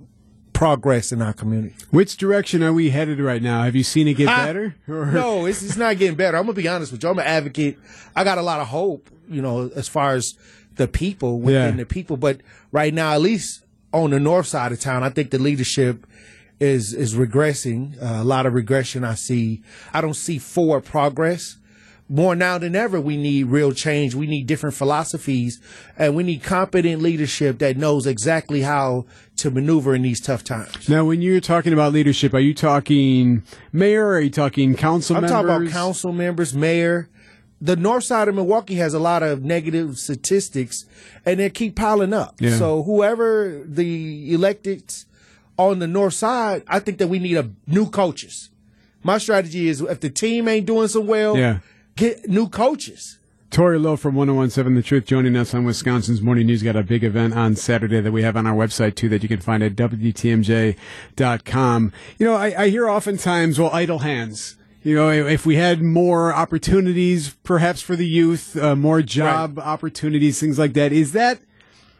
progress 0.52 1.10
in 1.10 1.22
our 1.22 1.32
community. 1.32 1.74
Which 1.90 2.16
direction 2.18 2.62
are 2.62 2.72
we 2.72 2.90
headed 2.90 3.18
right 3.18 3.42
now? 3.42 3.62
Have 3.62 3.74
you 3.74 3.82
seen 3.82 4.06
it 4.08 4.14
get 4.14 4.28
Ah, 4.28 4.44
better? 4.44 4.74
Or- 4.88 5.06
No, 5.12 5.46
it's, 5.46 5.62
it's 5.62 5.76
not 5.76 5.96
getting 5.96 6.16
better. 6.16 6.36
I'm 6.36 6.44
gonna 6.44 6.52
be 6.52 6.68
honest 6.68 6.92
with 6.92 7.02
you. 7.02 7.08
I'm 7.08 7.18
an 7.18 7.24
advocate. 7.26 7.78
I 8.14 8.24
got 8.24 8.36
a 8.38 8.42
lot 8.42 8.60
of 8.60 8.68
hope, 8.68 9.08
you 9.28 9.40
know, 9.40 9.70
as 9.74 9.88
far 9.88 10.14
as 10.14 10.34
the 10.76 10.86
people 10.86 11.40
within 11.40 11.70
Yeah. 11.76 11.76
the 11.84 11.86
people. 11.86 12.16
But 12.18 12.40
right 12.72 12.92
now, 12.92 13.12
at 13.14 13.20
least 13.22 13.64
on 13.92 14.10
the 14.10 14.20
north 14.20 14.46
side 14.46 14.70
of 14.70 14.80
town, 14.80 15.02
I 15.02 15.08
think 15.08 15.30
the 15.30 15.38
leadership 15.38 16.06
is 16.60 16.92
is 16.92 17.14
regressing. 17.14 18.00
Uh, 18.00 18.22
a 18.22 18.24
lot 18.24 18.46
of 18.46 18.54
regression 18.54 19.02
I 19.02 19.14
see. 19.14 19.62
I 19.92 20.00
don't 20.00 20.14
see 20.14 20.38
forward 20.38 20.84
progress. 20.84 21.56
More 22.12 22.34
now 22.34 22.58
than 22.58 22.74
ever, 22.74 23.00
we 23.00 23.16
need 23.16 23.44
real 23.46 23.70
change. 23.70 24.16
We 24.16 24.26
need 24.26 24.48
different 24.48 24.74
philosophies, 24.74 25.60
and 25.96 26.16
we 26.16 26.24
need 26.24 26.42
competent 26.42 27.00
leadership 27.00 27.60
that 27.60 27.76
knows 27.76 28.04
exactly 28.04 28.62
how 28.62 29.06
to 29.36 29.50
maneuver 29.50 29.94
in 29.94 30.02
these 30.02 30.20
tough 30.20 30.42
times. 30.42 30.88
Now, 30.88 31.04
when 31.04 31.22
you're 31.22 31.40
talking 31.40 31.72
about 31.72 31.92
leadership, 31.92 32.34
are 32.34 32.40
you 32.40 32.52
talking 32.52 33.44
mayor? 33.72 34.08
Or 34.08 34.14
are 34.14 34.20
you 34.20 34.30
talking 34.30 34.74
council 34.74 35.16
I'm 35.16 35.22
members? 35.22 35.30
talking 35.30 35.66
about 35.66 35.72
council 35.72 36.12
members, 36.12 36.52
mayor. 36.52 37.08
The 37.60 37.76
north 37.76 38.04
side 38.04 38.26
of 38.26 38.34
Milwaukee 38.34 38.74
has 38.76 38.92
a 38.92 38.98
lot 38.98 39.22
of 39.22 39.44
negative 39.44 39.96
statistics, 39.96 40.86
and 41.24 41.38
they 41.38 41.48
keep 41.48 41.76
piling 41.76 42.12
up. 42.12 42.40
Yeah. 42.40 42.56
So 42.56 42.82
whoever 42.82 43.62
the 43.64 44.34
elected 44.34 44.92
on 45.68 45.78
the 45.78 45.86
north 45.86 46.14
side, 46.14 46.62
I 46.66 46.78
think 46.78 46.98
that 46.98 47.08
we 47.08 47.18
need 47.18 47.36
a 47.36 47.50
new 47.66 47.88
coaches. 47.90 48.48
My 49.02 49.18
strategy 49.18 49.68
is 49.68 49.80
if 49.80 50.00
the 50.00 50.10
team 50.10 50.48
ain't 50.48 50.66
doing 50.66 50.88
so 50.88 51.00
well, 51.00 51.36
Yeah. 51.36 51.58
get 51.96 52.28
new 52.28 52.48
coaches. 52.48 53.18
Tory 53.50 53.78
Lowe 53.80 53.96
from 53.96 54.14
1017 54.14 54.76
The 54.76 54.82
Truth 54.82 55.06
joining 55.06 55.34
us 55.36 55.52
on 55.54 55.64
Wisconsin's 55.64 56.22
Morning 56.22 56.46
News. 56.46 56.62
Got 56.62 56.76
a 56.76 56.84
big 56.84 57.02
event 57.02 57.34
on 57.34 57.56
Saturday 57.56 58.00
that 58.00 58.12
we 58.12 58.22
have 58.22 58.36
on 58.36 58.46
our 58.46 58.54
website 58.54 58.94
too 58.94 59.08
that 59.08 59.22
you 59.24 59.28
can 59.28 59.40
find 59.40 59.60
at 59.62 59.74
WTMJ.com. 61.18 61.92
You 62.18 62.26
know, 62.26 62.34
I, 62.34 62.62
I 62.64 62.68
hear 62.68 62.88
oftentimes, 62.88 63.58
well, 63.58 63.70
idle 63.72 63.98
hands. 64.00 64.56
You 64.82 64.94
know, 64.94 65.10
if 65.10 65.44
we 65.44 65.56
had 65.56 65.82
more 65.82 66.32
opportunities, 66.32 67.34
perhaps 67.42 67.82
for 67.82 67.96
the 67.96 68.06
youth, 68.06 68.56
uh, 68.56 68.74
more 68.76 69.02
job 69.02 69.58
opportunities, 69.58 70.40
things 70.40 70.58
like 70.58 70.72
that. 70.74 70.90
Is 70.92 71.12
that, 71.12 71.40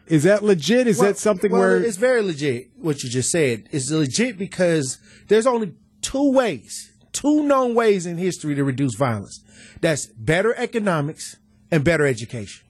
is 0.07 0.23
that 0.23 0.43
legit? 0.43 0.87
Is 0.87 0.97
Well- 0.99 1.07
that 1.09 1.17
something 1.17 1.51
well, 1.51 1.61
where 1.61 1.77
it's 1.77 1.97
very 1.97 2.21
legit 2.21 2.69
what 2.79 3.03
you 3.03 3.09
just 3.09 3.31
said? 3.31 3.63
It's 3.71 3.89
legit 3.91 4.37
because 4.37 4.97
there's 5.27 5.47
only 5.47 5.73
two 6.01 6.31
ways, 6.31 6.91
two 7.13 7.43
known 7.43 7.75
ways 7.75 8.05
in 8.05 8.17
history 8.17 8.55
to 8.55 8.63
reduce 8.63 8.95
violence. 8.95 9.41
That's 9.81 10.07
better 10.07 10.53
economics 10.57 11.37
and 11.71 11.83
better 11.83 12.05
education. 12.05 12.65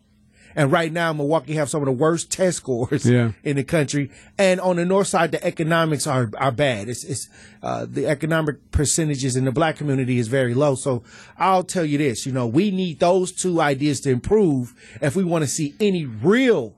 And 0.54 0.70
right 0.70 0.92
now, 0.92 1.14
Milwaukee 1.14 1.54
have 1.54 1.70
some 1.70 1.82
of 1.82 1.86
the 1.86 1.94
worst 1.94 2.30
test 2.30 2.58
scores 2.58 3.06
Yeah. 3.06 3.32
in 3.42 3.56
the 3.56 3.64
country. 3.64 4.12
And 4.38 4.60
on 4.60 4.76
the 4.76 4.84
north 4.84 5.08
side, 5.08 5.32
the 5.32 5.42
economics 5.46 6.06
are, 6.06 6.30
are 6.38 6.52
bad. 6.52 6.90
It's, 6.90 7.06
it's, 7.06 7.30
uh, 7.64 7.86
the 7.90 8.06
economic 8.08 8.70
percentages 8.72 9.38
in 9.38 9.46
the 9.46 9.54
black 9.54 9.78
community 9.78 10.20
is 10.20 10.28
very 10.28 10.54
low. 10.54 10.76
So 10.76 11.04
I'll 11.38 11.64
tell 11.64 11.86
you 11.86 11.98
this, 11.98 12.26
you 12.26 12.34
know, 12.34 12.48
we 12.48 12.70
need 12.70 13.00
those 13.00 13.32
two 13.32 13.62
ideas 13.62 14.02
to 14.02 14.10
improve 14.10 14.74
if 15.02 15.16
we 15.16 15.24
want 15.24 15.44
to 15.46 15.50
see 15.50 15.74
any 15.80 16.06
real 16.06 16.76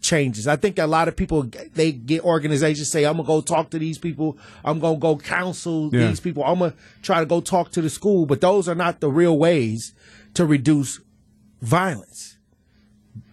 changes. 0.00 0.46
I 0.46 0.56
think 0.56 0.78
a 0.78 0.86
lot 0.86 1.08
of 1.08 1.16
people 1.16 1.48
they 1.74 1.92
get 1.92 2.22
organizations 2.24 2.90
say, 2.90 3.04
"I'm 3.04 3.16
gonna 3.16 3.26
go 3.26 3.40
talk 3.40 3.70
to 3.70 3.78
these 3.78 3.98
people. 3.98 4.38
I'm 4.64 4.78
gonna 4.80 4.98
go 4.98 5.16
counsel 5.16 5.90
Yeah. 5.92 6.08
these 6.08 6.20
people. 6.20 6.42
I'm 6.44 6.58
gonna 6.58 6.74
try 7.02 7.20
to 7.20 7.26
go 7.26 7.40
talk 7.40 7.70
to 7.72 7.82
the 7.82 7.90
school." 7.90 8.26
But 8.26 8.40
those 8.40 8.68
are 8.68 8.74
not 8.74 9.00
the 9.00 9.10
real 9.10 9.38
ways 9.38 9.92
to 10.34 10.46
reduce 10.46 11.00
violence. 11.60 12.36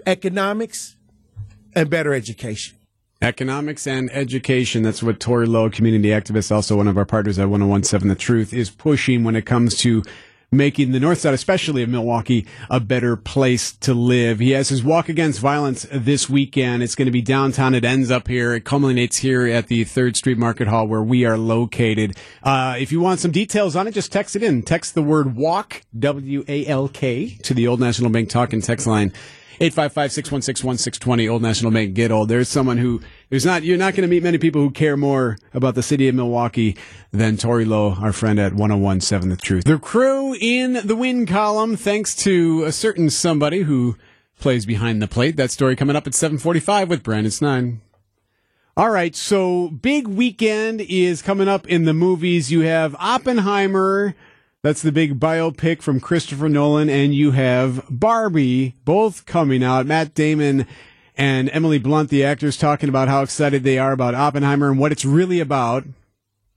Economics 0.06 0.96
and 1.76 1.90
better 1.90 2.14
education. 2.14 2.76
Economics 3.22 3.88
and 3.88 4.12
education. 4.12 4.84
That's 4.84 5.02
what 5.02 5.20
Tory 5.20 5.48
Lowe, 5.48 5.70
community 5.70 6.10
activist, 6.10 6.52
also 6.52 6.78
one 6.78 6.88
of 6.88 6.98
our 6.98 7.06
partners 7.06 7.40
at 7.40 7.50
1017 7.50 8.08
The 8.10 8.16
Truth, 8.16 8.54
is 8.54 8.70
pushing 8.70 9.24
when 9.24 9.36
it 9.36 9.46
comes 9.46 9.76
to 9.78 10.04
making 10.52 10.92
the 10.92 11.00
north 11.00 11.20
side, 11.20 11.34
especially 11.34 11.84
of 11.84 11.90
Milwaukee, 11.90 12.48
a 12.70 12.80
better 12.80 13.18
place 13.18 13.74
to 13.74 13.94
live. 13.94 14.40
He 14.40 14.52
has 14.52 14.70
his 14.70 14.84
walk 14.84 15.10
against 15.10 15.40
violence 15.40 15.86
this 15.92 16.30
weekend. 16.30 16.84
It's 16.84 16.96
going 16.96 17.08
to 17.08 17.12
be 17.12 17.22
downtown. 17.22 17.76
It 17.76 17.84
ends 17.84 18.10
up 18.12 18.28
here. 18.28 18.54
It 18.54 18.64
culminates 18.64 19.18
here 19.18 19.46
at 19.46 19.68
the 19.68 19.84
Third 19.84 20.16
Street 20.16 20.38
Market 20.38 20.70
Hall 20.70 20.88
where 20.88 21.04
we 21.04 21.26
are 21.26 21.38
located. 21.38 22.16
Uh, 22.44 22.78
if 22.80 22.92
you 22.92 23.02
want 23.02 23.20
some 23.20 23.32
details 23.32 23.76
on 23.76 23.88
it, 23.88 23.92
just 23.92 24.12
text 24.12 24.36
it 24.38 24.44
in. 24.44 24.64
Text 24.64 24.96
the 24.96 25.04
word 25.04 25.36
walk, 25.36 25.82
W 26.00 26.46
A 26.48 26.66
L 26.66 26.88
K, 26.88 27.36
to 27.44 27.54
the 27.54 27.68
Old 27.68 27.82
National 27.82 28.10
Bank 28.10 28.30
talk 28.30 28.54
and 28.54 28.64
text 28.64 28.88
line. 28.88 29.12
855-616-1620, 29.60 31.32
Old 31.32 31.42
National 31.42 31.72
Bank, 31.72 31.94
get 31.94 32.12
old. 32.12 32.30
There's 32.30 32.48
someone 32.48 32.78
who, 32.78 33.02
there's 33.30 33.46
not, 33.46 33.64
you're 33.64 33.78
not 33.78 33.96
going 33.96 34.04
to 34.04 34.08
meet 34.08 34.24
many 34.24 34.38
people 34.38 34.62
who 34.62 34.70
care 34.70 34.96
more 34.96 35.38
about 35.54 35.76
the 35.76 35.84
city 35.84 36.08
of 36.08 36.16
Milwaukee 36.16 36.78
than 37.12 37.38
Tory 37.38 37.66
Lowe, 37.66 37.96
our 38.00 38.14
friend 38.14 38.40
at 38.40 38.54
1017 38.54 39.30
The 39.30 39.36
Truth. 39.36 39.64
The 39.64 39.80
crew 39.80 40.36
in 40.40 40.74
the 40.86 40.96
win 40.96 41.26
column, 41.26 41.76
thanks 41.76 42.16
to 42.18 42.64
a 42.66 42.72
certain 42.72 43.10
somebody 43.10 43.64
who 43.64 43.98
plays 44.40 44.66
behind 44.66 45.02
the 45.02 45.08
plate. 45.08 45.38
That 45.38 45.52
story 45.52 45.76
coming 45.76 45.96
up 45.96 46.06
at 46.06 46.14
745 46.14 46.90
with 46.90 47.04
Brandon 47.04 47.32
Snide. 47.32 47.80
All 48.76 48.92
right, 48.92 49.16
so 49.16 49.70
big 49.70 50.08
weekend 50.08 50.82
is 50.82 51.24
coming 51.24 51.48
up 51.48 51.66
in 51.68 51.86
the 51.86 51.96
movies. 51.96 52.52
You 52.52 52.62
have 52.62 52.96
Oppenheimer, 53.00 54.14
that's 54.64 54.82
the 54.82 54.92
big 54.92 55.20
biopic 55.20 55.82
from 55.82 56.00
Christopher 56.00 56.50
Nolan, 56.50 56.90
and 56.90 57.14
you 57.14 57.32
have 57.32 57.84
Barbie, 57.90 58.76
both 58.86 59.26
coming 59.26 59.64
out. 59.64 59.86
Matt 59.86 60.14
Damon 60.14 60.66
and 61.16 61.50
Emily 61.54 61.80
Blunt, 61.80 62.10
the 62.10 62.24
actors, 62.24 62.58
talking 62.58 62.90
about 62.90 63.08
how 63.08 63.22
excited 63.22 63.64
they 63.64 63.78
are 63.78 63.92
about 63.92 64.16
Oppenheimer 64.16 64.70
and 64.70 64.80
what 64.80 64.92
it's 64.92 65.06
really 65.06 65.40
about. 65.40 65.86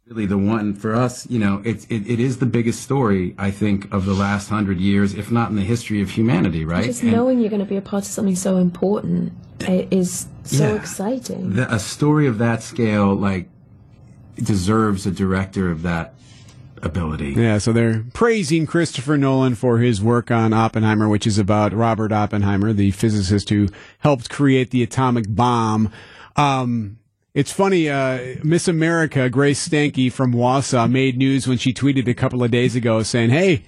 really 0.07 0.27
the 0.27 0.39
one 0.39 0.75
for 0.75 0.95
us 0.97 1.29
you 1.31 1.39
know 1.39 1.63
it, 1.65 1.87
it, 1.91 2.05
it 2.11 2.19
is 2.19 2.39
the 2.39 2.47
biggest 2.47 2.83
story 2.83 3.33
i 3.39 3.49
think 3.49 3.87
of 3.95 4.05
the 4.07 4.13
last 4.15 4.49
hundred 4.49 4.79
years 4.81 5.15
if 5.15 5.31
not 5.31 5.51
in 5.51 5.55
the 5.57 5.63
history 5.63 6.03
of 6.03 6.11
humanity 6.11 6.65
right 6.65 6.85
Just 6.87 7.03
And 7.05 7.13
knowing 7.13 7.39
you're 7.39 7.49
going 7.57 7.63
to 7.63 7.69
be 7.69 7.77
a 7.77 7.81
part 7.93 8.03
of 8.03 8.09
something 8.11 8.35
so 8.35 8.57
important 8.57 9.33
i- 9.69 9.87
is 9.93 10.27
so 10.43 10.67
Yeah. 10.71 10.75
exciting. 10.75 11.55
the, 11.55 11.73
a 11.73 11.79
story 11.79 12.27
of 12.27 12.39
that 12.39 12.61
scale 12.65 13.15
like 13.15 13.49
deserves 14.35 15.07
a 15.07 15.13
director 15.13 15.71
of 15.71 15.83
that 15.83 16.15
ability 16.83 17.33
Yeah, 17.33 17.59
so 17.59 17.73
they're 17.73 18.05
praising 18.13 18.67
Christopher 18.67 19.17
Nolan 19.17 19.55
for 19.55 19.79
his 19.79 20.03
work 20.03 20.31
on 20.31 20.53
Oppenheimer, 20.53 21.09
which 21.09 21.27
is 21.27 21.39
about 21.39 21.73
Robert 21.73 22.13
Oppenheimer, 22.13 22.73
the 22.73 22.91
physicist 22.91 23.51
who 23.51 23.69
helped 23.99 24.31
create 24.31 24.71
the 24.71 24.83
atomic 24.83 25.27
bomb. 25.29 25.93
Um, 26.37 26.99
it's 27.33 27.53
funny, 27.53 27.89
uh, 27.89 28.37
Miss 28.43 28.67
America, 28.67 29.31
Grace 29.31 29.69
Stanke 29.69 30.13
from 30.13 30.33
Wausau, 30.33 30.91
made 30.91 31.17
news 31.17 31.47
when 31.47 31.59
she 31.59 31.73
tweeted 31.73 32.09
a 32.09 32.15
couple 32.15 32.43
of 32.43 32.51
days 32.51 32.75
ago 32.75 33.03
saying, 33.03 33.31
Hey, 33.31 33.63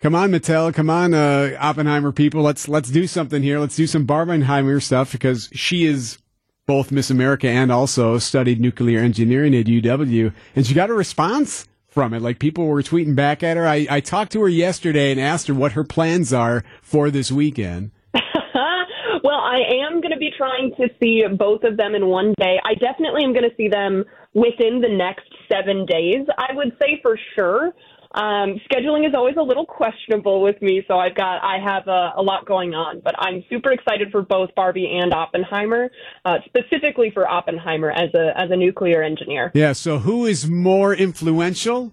come 0.00 0.14
on, 0.14 0.30
Mattel, 0.30 0.72
come 0.72 0.88
on, 0.88 1.12
uh, 1.12 1.56
Oppenheimer 1.58 2.12
people, 2.12 2.42
let's, 2.42 2.68
let's 2.68 2.90
do 2.90 3.06
something 3.06 3.42
here. 3.42 3.58
Let's 3.58 3.76
do 3.76 3.86
some 3.86 4.06
Barbenheimer 4.06 4.80
stuff 4.80 5.12
because 5.12 5.48
she 5.52 5.86
is 5.86 6.18
both 6.66 6.92
Miss 6.92 7.10
America 7.10 7.48
and 7.48 7.72
also 7.72 8.18
studied 8.18 8.60
nuclear 8.60 9.00
engineering 9.00 9.56
at 9.56 9.66
UW. 9.66 10.32
And 10.54 10.64
she 10.64 10.72
got 10.72 10.88
a 10.88 10.94
response 10.94 11.66
from 11.90 12.14
it. 12.14 12.22
Like 12.22 12.38
people 12.38 12.66
were 12.66 12.82
tweeting 12.82 13.14
back 13.14 13.42
at 13.42 13.56
her. 13.56 13.66
I, 13.66 13.86
I 13.90 14.00
talked 14.00 14.32
to 14.32 14.40
her 14.40 14.48
yesterday 14.48 15.10
and 15.10 15.20
asked 15.20 15.48
her 15.48 15.54
what 15.54 15.72
her 15.72 15.84
plans 15.84 16.32
are 16.32 16.64
for 16.82 17.10
this 17.10 17.30
weekend. 17.30 17.90
well, 18.14 19.40
I 19.40 19.58
am 19.84 20.00
going 20.00 20.12
to 20.12 20.18
be 20.18 20.30
trying 20.36 20.72
to 20.76 20.88
see 21.00 21.24
both 21.36 21.64
of 21.64 21.76
them 21.76 21.94
in 21.94 22.06
one 22.06 22.34
day. 22.38 22.58
I 22.64 22.74
definitely 22.74 23.24
am 23.24 23.32
going 23.32 23.48
to 23.48 23.56
see 23.56 23.68
them 23.68 24.04
within 24.32 24.80
the 24.80 24.88
next 24.88 25.28
seven 25.50 25.84
days, 25.86 26.26
I 26.38 26.54
would 26.54 26.76
say 26.80 27.00
for 27.02 27.18
sure. 27.34 27.72
Um, 28.12 28.60
scheduling 28.68 29.06
is 29.06 29.14
always 29.14 29.36
a 29.38 29.42
little 29.42 29.64
questionable 29.64 30.42
with 30.42 30.60
me, 30.60 30.82
so 30.88 30.98
I've 30.98 31.14
got 31.14 31.44
I 31.44 31.58
have 31.64 31.86
a, 31.86 32.14
a 32.16 32.22
lot 32.22 32.44
going 32.44 32.74
on, 32.74 33.00
but 33.04 33.14
I'm 33.18 33.44
super 33.48 33.70
excited 33.70 34.10
for 34.10 34.22
both 34.22 34.52
Barbie 34.56 34.98
and 35.00 35.12
Oppenheimer, 35.14 35.90
uh, 36.24 36.38
specifically 36.44 37.12
for 37.14 37.28
Oppenheimer 37.28 37.90
as 37.90 38.12
a 38.14 38.32
as 38.36 38.50
a 38.50 38.56
nuclear 38.56 39.02
engineer. 39.02 39.52
Yeah. 39.54 39.72
So 39.74 39.98
who 39.98 40.26
is 40.26 40.48
more 40.48 40.92
influential, 40.92 41.92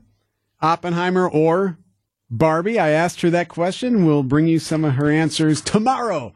Oppenheimer 0.59 1.29
or 1.29 1.77
Barbie? 2.31 2.79
I 2.79 2.89
asked 2.89 3.21
her 3.21 3.29
that 3.29 3.47
question. 3.47 4.03
We'll 4.03 4.23
bring 4.23 4.47
you 4.47 4.57
some 4.57 4.83
of 4.83 4.93
her 4.93 5.11
answers 5.11 5.61
tomorrow 5.61 6.33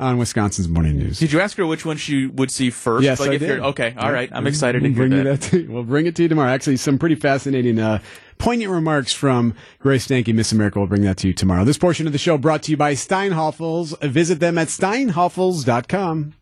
on 0.00 0.18
Wisconsin's 0.18 0.68
Morning 0.68 0.98
News. 0.98 1.20
Did 1.20 1.32
you 1.32 1.40
ask 1.40 1.56
her 1.56 1.64
which 1.66 1.86
one 1.86 1.96
she 1.96 2.26
would 2.26 2.50
see 2.50 2.70
first? 2.70 3.04
Yes, 3.04 3.20
like 3.20 3.30
I 3.30 3.34
if 3.34 3.42
you're- 3.42 3.54
did. 3.56 3.62
Okay, 3.64 3.94
all 3.96 4.10
right. 4.12 4.28
I'm 4.32 4.46
excited 4.46 4.80
to 4.80 4.88
We'll 4.88 4.94
hear 4.94 5.08
bring 5.08 5.12
you 5.12 5.22
that. 5.24 5.40
that 5.40 5.50
to- 5.50 5.66
we'll 5.70 5.84
bring 5.84 6.06
it 6.06 6.16
to 6.16 6.22
you 6.22 6.28
tomorrow. 6.28 6.50
Actually, 6.50 6.76
some 6.78 6.98
pretty 6.98 7.14
fascinating, 7.14 7.78
uh, 7.78 8.00
poignant 8.38 8.72
remarks 8.72 9.12
from 9.12 9.54
Grace 9.78 10.06
Stanke, 10.08 10.34
Miss 10.34 10.50
America. 10.50 10.80
We'll 10.80 10.88
bring 10.88 11.02
that 11.02 11.16
to 11.18 11.28
you 11.28 11.32
tomorrow. 11.32 11.64
This 11.64 11.78
portion 11.78 12.06
of 12.08 12.12
the 12.12 12.18
show 12.18 12.36
brought 12.36 12.64
to 12.64 12.72
you 12.72 12.76
by 12.76 12.94
Steinhafels. 12.94 13.96
Visit 14.02 14.40
them 14.40 14.58
at 14.58 14.66
steinhafels.com. 14.68 16.34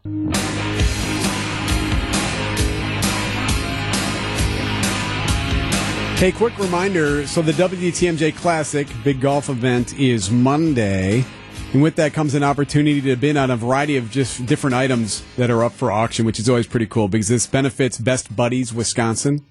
Hey, 6.17 6.31
quick 6.31 6.57
reminder. 6.57 7.27
So 7.27 7.43
the 7.43 7.51
WTMJ 7.53 8.37
Classic 8.37 8.87
big 9.03 9.21
golf 9.21 9.49
event 9.49 9.99
is 9.99 10.31
Monday. 10.31 11.25
And 11.73 11.83
with 11.83 11.97
that 11.97 12.13
comes 12.13 12.35
an 12.35 12.43
opportunity 12.43 13.01
to 13.01 13.17
bid 13.17 13.39
on 13.39 13.51
a 13.51 13.57
variety 13.57 13.97
of 13.97 14.11
just 14.11 14.45
different 14.45 14.75
items 14.75 15.25
that 15.37 15.51
are 15.51 15.65
up 15.65 15.73
for 15.73 15.91
auction, 15.91 16.27
which 16.27 16.39
is 16.39 16.47
always 16.49 16.67
pretty 16.67 16.87
cool 16.87 17.09
because 17.09 17.29
this 17.29 17.47
benefits 17.47 17.97
Best 17.97 18.37
Buddies 18.37 18.75
Wisconsin. 18.75 19.47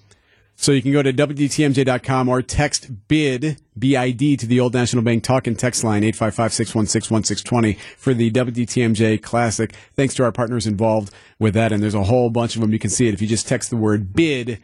So 0.56 0.72
you 0.72 0.84
can 0.84 0.92
go 0.92 1.02
to 1.02 1.12
WTMJ.com 1.12 2.30
or 2.30 2.44
text 2.44 3.08
BID, 3.08 3.58
B-I-D, 3.80 4.38
to 4.38 4.46
the 4.46 4.60
Old 4.60 4.76
National 4.76 5.02
Bank 5.02 5.24
talk 5.24 5.48
and 5.48 5.58
text 5.58 5.84
line, 5.84 6.04
855-616-1620 6.04 7.80
for 7.98 8.14
the 8.14 8.30
WTMJ 8.30 9.20
Classic. 9.24 9.74
Thanks 9.96 10.14
to 10.14 10.24
our 10.24 10.32
partners 10.32 10.68
involved 10.68 11.12
with 11.40 11.56
that. 11.56 11.72
And 11.72 11.82
there's 11.82 11.96
a 11.96 12.04
whole 12.04 12.30
bunch 12.30 12.54
of 12.54 12.62
them. 12.62 12.72
You 12.72 12.78
can 12.78 12.92
see 12.92 13.08
it 13.08 13.16
if 13.16 13.22
you 13.24 13.28
just 13.28 13.48
text 13.48 13.72
the 13.72 13.78
word 13.78 14.14
BID 14.14 14.60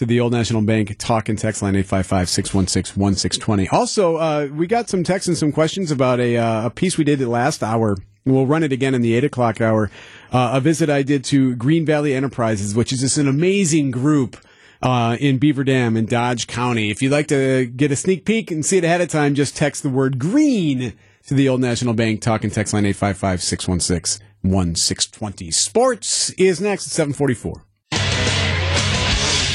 to 0.00 0.06
the 0.06 0.18
Old 0.18 0.32
National 0.32 0.62
Bank 0.62 0.96
talk 0.96 1.28
and 1.28 1.38
text 1.38 1.60
line 1.60 1.74
855-616-1620. 1.74 3.70
Also, 3.70 4.16
uh, 4.16 4.48
we 4.50 4.66
got 4.66 4.88
some 4.88 5.04
texts 5.04 5.28
and 5.28 5.36
some 5.36 5.52
questions 5.52 5.90
about 5.90 6.20
a, 6.20 6.38
uh, 6.38 6.68
a 6.68 6.70
piece 6.70 6.96
we 6.96 7.04
did 7.04 7.18
the 7.18 7.28
last 7.28 7.62
hour. 7.62 7.98
We'll 8.24 8.46
run 8.46 8.62
it 8.62 8.72
again 8.72 8.94
in 8.94 9.02
the 9.02 9.12
eight 9.12 9.24
o'clock 9.24 9.60
hour. 9.60 9.90
Uh, 10.32 10.52
a 10.54 10.60
visit 10.60 10.88
I 10.88 11.02
did 11.02 11.22
to 11.24 11.54
Green 11.54 11.84
Valley 11.84 12.14
Enterprises, 12.14 12.74
which 12.74 12.94
is 12.94 13.00
just 13.00 13.18
an 13.18 13.28
amazing 13.28 13.90
group 13.90 14.38
uh, 14.80 15.18
in 15.20 15.36
Beaver 15.36 15.64
Dam 15.64 15.98
in 15.98 16.06
Dodge 16.06 16.46
County. 16.46 16.90
If 16.90 17.02
you'd 17.02 17.12
like 17.12 17.28
to 17.28 17.66
get 17.66 17.92
a 17.92 17.96
sneak 17.96 18.24
peek 18.24 18.50
and 18.50 18.64
see 18.64 18.78
it 18.78 18.84
ahead 18.84 19.02
of 19.02 19.08
time, 19.08 19.34
just 19.34 19.54
text 19.54 19.82
the 19.82 19.90
word 19.90 20.18
green 20.18 20.94
to 21.26 21.34
the 21.34 21.50
Old 21.50 21.60
National 21.60 21.92
Bank 21.92 22.22
talk 22.22 22.42
and 22.42 22.50
text 22.50 22.72
line 22.72 22.84
855-616-1620. 22.84 25.52
Sports 25.52 26.30
is 26.38 26.58
next 26.58 26.86
at 26.86 26.92
744. 26.92 27.66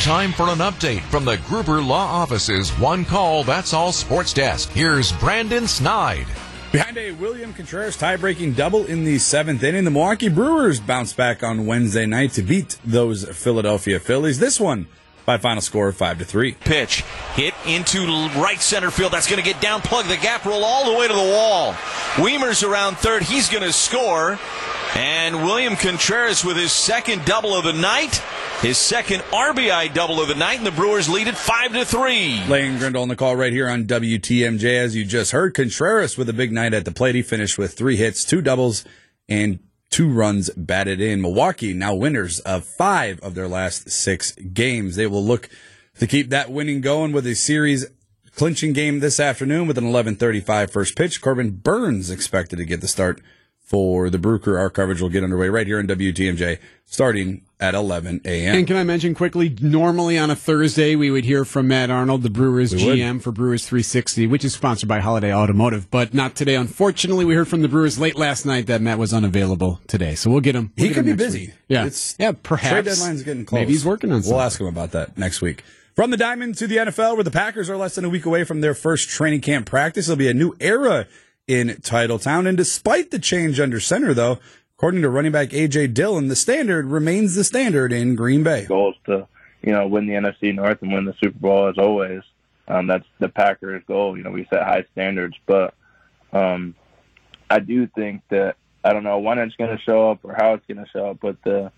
Time 0.05 0.33
for 0.33 0.49
an 0.49 0.59
update 0.59 1.01
from 1.01 1.25
the 1.25 1.37
Gruber 1.47 1.81
Law 1.81 2.05
Office's 2.05 2.69
One 2.73 3.05
Call 3.05 3.43
That's 3.43 3.73
All 3.73 3.91
Sports 3.91 4.33
Desk. 4.33 4.69
Here's 4.69 5.11
Brandon 5.13 5.65
Snide. 5.67 6.27
Behind 6.71 6.95
a 6.95 7.11
William 7.13 7.51
Contreras 7.55 7.97
tie-breaking 7.97 8.53
double 8.53 8.85
in 8.85 9.03
the 9.03 9.17
seventh 9.17 9.63
inning, 9.63 9.83
the 9.83 9.89
Milwaukee 9.89 10.29
Brewers 10.29 10.79
bounced 10.79 11.17
back 11.17 11.41
on 11.41 11.65
Wednesday 11.65 12.05
night 12.05 12.33
to 12.33 12.43
beat 12.43 12.77
those 12.85 13.27
Philadelphia 13.35 13.99
Phillies. 13.99 14.37
This 14.37 14.59
one 14.59 14.85
by 15.25 15.39
final 15.39 15.59
score 15.59 15.87
of 15.87 15.97
five 15.97 16.19
to 16.19 16.23
three. 16.23 16.51
Pitch 16.51 17.01
hit 17.33 17.55
into 17.65 18.05
right 18.39 18.61
center 18.61 18.91
field. 18.91 19.11
That's 19.11 19.27
going 19.27 19.43
to 19.43 19.51
get 19.51 19.59
down, 19.59 19.81
plug 19.81 20.05
the 20.05 20.17
gap, 20.17 20.45
roll 20.45 20.63
all 20.63 20.85
the 20.85 20.99
way 20.99 21.07
to 21.07 21.13
the 21.15 21.19
wall. 21.19 21.73
Wiemer's 22.17 22.61
around 22.61 22.97
third. 22.97 23.23
He's 23.23 23.49
going 23.49 23.63
to 23.63 23.73
score. 23.73 24.37
And 24.95 25.43
William 25.43 25.75
Contreras 25.75 26.45
with 26.45 26.55
his 26.55 26.71
second 26.71 27.25
double 27.25 27.53
of 27.53 27.65
the 27.65 27.73
night, 27.73 28.23
his 28.61 28.77
second 28.77 29.21
RBI 29.23 29.93
double 29.93 30.21
of 30.21 30.29
the 30.29 30.35
night, 30.35 30.57
and 30.57 30.65
the 30.65 30.71
Brewers 30.71 31.09
lead 31.09 31.27
it 31.27 31.35
five 31.35 31.73
to 31.73 31.83
three. 31.83 32.41
Lane 32.45 32.77
Grindle 32.77 33.01
on 33.01 33.09
the 33.09 33.15
call 33.17 33.35
right 33.35 33.51
here 33.51 33.67
on 33.67 33.85
WTMJ. 33.85 34.77
As 34.77 34.95
you 34.95 35.03
just 35.03 35.31
heard, 35.31 35.53
Contreras 35.53 36.17
with 36.17 36.29
a 36.29 36.33
big 36.33 36.53
night 36.53 36.73
at 36.73 36.85
the 36.85 36.91
plate. 36.91 37.15
He 37.15 37.21
finished 37.21 37.57
with 37.57 37.73
three 37.73 37.97
hits, 37.97 38.23
two 38.23 38.41
doubles, 38.41 38.85
and 39.27 39.59
two 39.89 40.09
runs 40.09 40.49
batted 40.51 41.01
in. 41.01 41.21
Milwaukee 41.21 41.73
now 41.73 41.93
winners 41.93 42.39
of 42.41 42.63
five 42.63 43.19
of 43.19 43.35
their 43.35 43.49
last 43.49 43.89
six 43.89 44.31
games. 44.31 44.95
They 44.95 45.07
will 45.07 45.23
look 45.23 45.49
to 45.99 46.07
keep 46.07 46.29
that 46.29 46.51
winning 46.51 46.79
going 46.79 47.11
with 47.11 47.27
a 47.27 47.35
series 47.35 47.85
clinching 48.35 48.73
game 48.73 48.99
this 48.99 49.19
afternoon 49.19 49.67
with 49.67 49.77
an 49.77 49.85
11:35 49.85 50.71
first 50.71 50.95
pitch. 50.95 51.21
Corbin 51.21 51.51
Burnes 51.51 52.09
expected 52.09 52.57
to 52.57 52.65
get 52.65 52.79
the 52.79 52.87
start 52.87 53.21
for 53.65 54.09
the 54.09 54.17
Brew 54.19 54.39
Crew. 54.39 54.55
Our 54.57 54.69
coverage 54.69 55.01
will 55.01 55.09
get 55.09 55.23
underway 55.23 55.49
right 55.49 55.65
here 55.67 55.79
in 55.79 55.87
WTMJ 55.87 56.59
starting 56.85 57.41
at 57.59 57.73
11 57.73 58.21
a.m. 58.25 58.57
And 58.59 58.67
can 58.67 58.75
I 58.75 58.83
mention 58.83 59.15
quickly, 59.15 59.55
normally 59.59 60.19
on 60.19 60.29
a 60.29 60.35
Thursday, 60.35 60.95
we 60.95 61.09
would 61.09 61.25
hear 61.25 61.43
from 61.45 61.67
Matt 61.69 61.89
Arnold, 61.89 62.21
the 62.21 62.29
Brewers 62.29 62.75
We 62.75 62.85
would. 62.85 62.97
GM 62.99 63.21
for 63.21 63.31
Brewers 63.31 63.65
360, 63.65 64.27
which 64.27 64.45
is 64.45 64.53
sponsored 64.53 64.87
by 64.87 64.99
Holiday 64.99 65.33
Automotive, 65.33 65.89
but 65.89 66.13
not 66.13 66.35
today. 66.35 66.55
Unfortunately, 66.55 67.25
we 67.25 67.33
heard 67.33 67.47
from 67.47 67.61
the 67.63 67.67
Brewers 67.67 67.97
late 67.97 68.15
last 68.15 68.45
night 68.45 68.67
that 68.67 68.81
Matt 68.81 68.99
was 68.99 69.13
unavailable 69.13 69.79
today. 69.87 70.13
So 70.15 70.29
we'll 70.29 70.41
get 70.41 70.55
him. 70.55 70.71
we'll 70.77 70.83
He 70.87 70.93
get 70.93 70.95
could 70.99 71.07
him 71.07 71.17
be 71.17 71.23
busy. 71.23 71.39
week. 71.47 71.53
Yeah. 71.67 71.81
It's- 71.85 72.15
yeah, 72.19 72.33
perhaps. 72.43 72.69
Trade 72.71 72.85
deadline's 72.85 73.23
getting 73.23 73.45
close. 73.45 73.59
Maybe 73.61 73.71
he's 73.71 73.85
working 73.85 74.11
on 74.11 74.21
something. 74.21 74.35
We'll 74.35 74.45
ask 74.45 74.59
him 74.61 74.67
about 74.67 74.91
that 74.91 75.17
next 75.17 75.41
week. 75.41 75.63
From 75.95 76.11
the 76.11 76.17
Diamond 76.17 76.57
to 76.57 76.67
the 76.67 76.75
NFL, 76.75 77.15
where 77.15 77.23
the 77.23 77.31
Packers 77.31 77.69
are 77.69 77.77
less 77.77 77.95
than 77.95 78.03
a 78.03 78.09
week 78.09 78.25
away 78.25 78.43
from 78.43 78.59
their 78.59 78.73
first 78.73 79.07
training 79.09 79.39
camp 79.39 79.65
practice, 79.65 80.07
there'll 80.07 80.17
be 80.17 80.27
a 80.29 80.33
new 80.33 80.53
era 80.59 81.07
in 81.47 81.69
Titletown. 81.69 82.47
And 82.47 82.57
despite 82.57 83.11
the 83.11 83.19
change 83.19 83.59
under 83.59 83.79
center, 83.79 84.13
though, 84.13 84.39
according 84.77 85.01
to 85.01 85.09
running 85.09 85.31
back 85.31 85.49
AJ 85.49 85.93
Dillon, 85.93 86.27
the 86.27 86.35
standard 86.35 86.85
remains 86.85 87.35
the 87.35 87.43
standard 87.43 87.93
in 87.93 88.15
Green 88.15 88.43
Bay. 88.43 88.65
goals 88.65 88.95
to 89.05 89.27
you 89.61 89.71
know 89.71 89.87
win 89.87 90.07
the 90.07 90.13
NFC 90.13 90.53
North 90.53 90.81
and 90.81 90.93
win 90.93 91.05
the 91.05 91.15
Super 91.21 91.39
Bowl 91.39 91.67
as 91.67 91.77
always. 91.77 92.21
Um, 92.67 92.87
that's 92.87 93.05
the 93.19 93.29
Packers' 93.29 93.83
goal. 93.87 94.17
You 94.17 94.23
know, 94.23 94.31
we 94.31 94.47
set 94.49 94.63
high 94.63 94.85
standards, 94.93 95.35
but 95.45 95.75
um, 96.33 96.75
I 97.49 97.59
do 97.59 97.87
think 97.87 98.23
that 98.29 98.55
I 98.83 98.93
don't 98.93 99.03
know 99.03 99.19
when 99.19 99.39
it's 99.39 99.55
going 99.55 99.75
to 99.75 99.83
show 99.83 100.11
up 100.11 100.19
or 100.23 100.33
how 100.33 100.53
it's 100.55 100.65
going 100.67 100.83
to 100.83 100.89
show 100.91 101.11
up, 101.11 101.19
but 101.21 101.37
the 101.43 101.71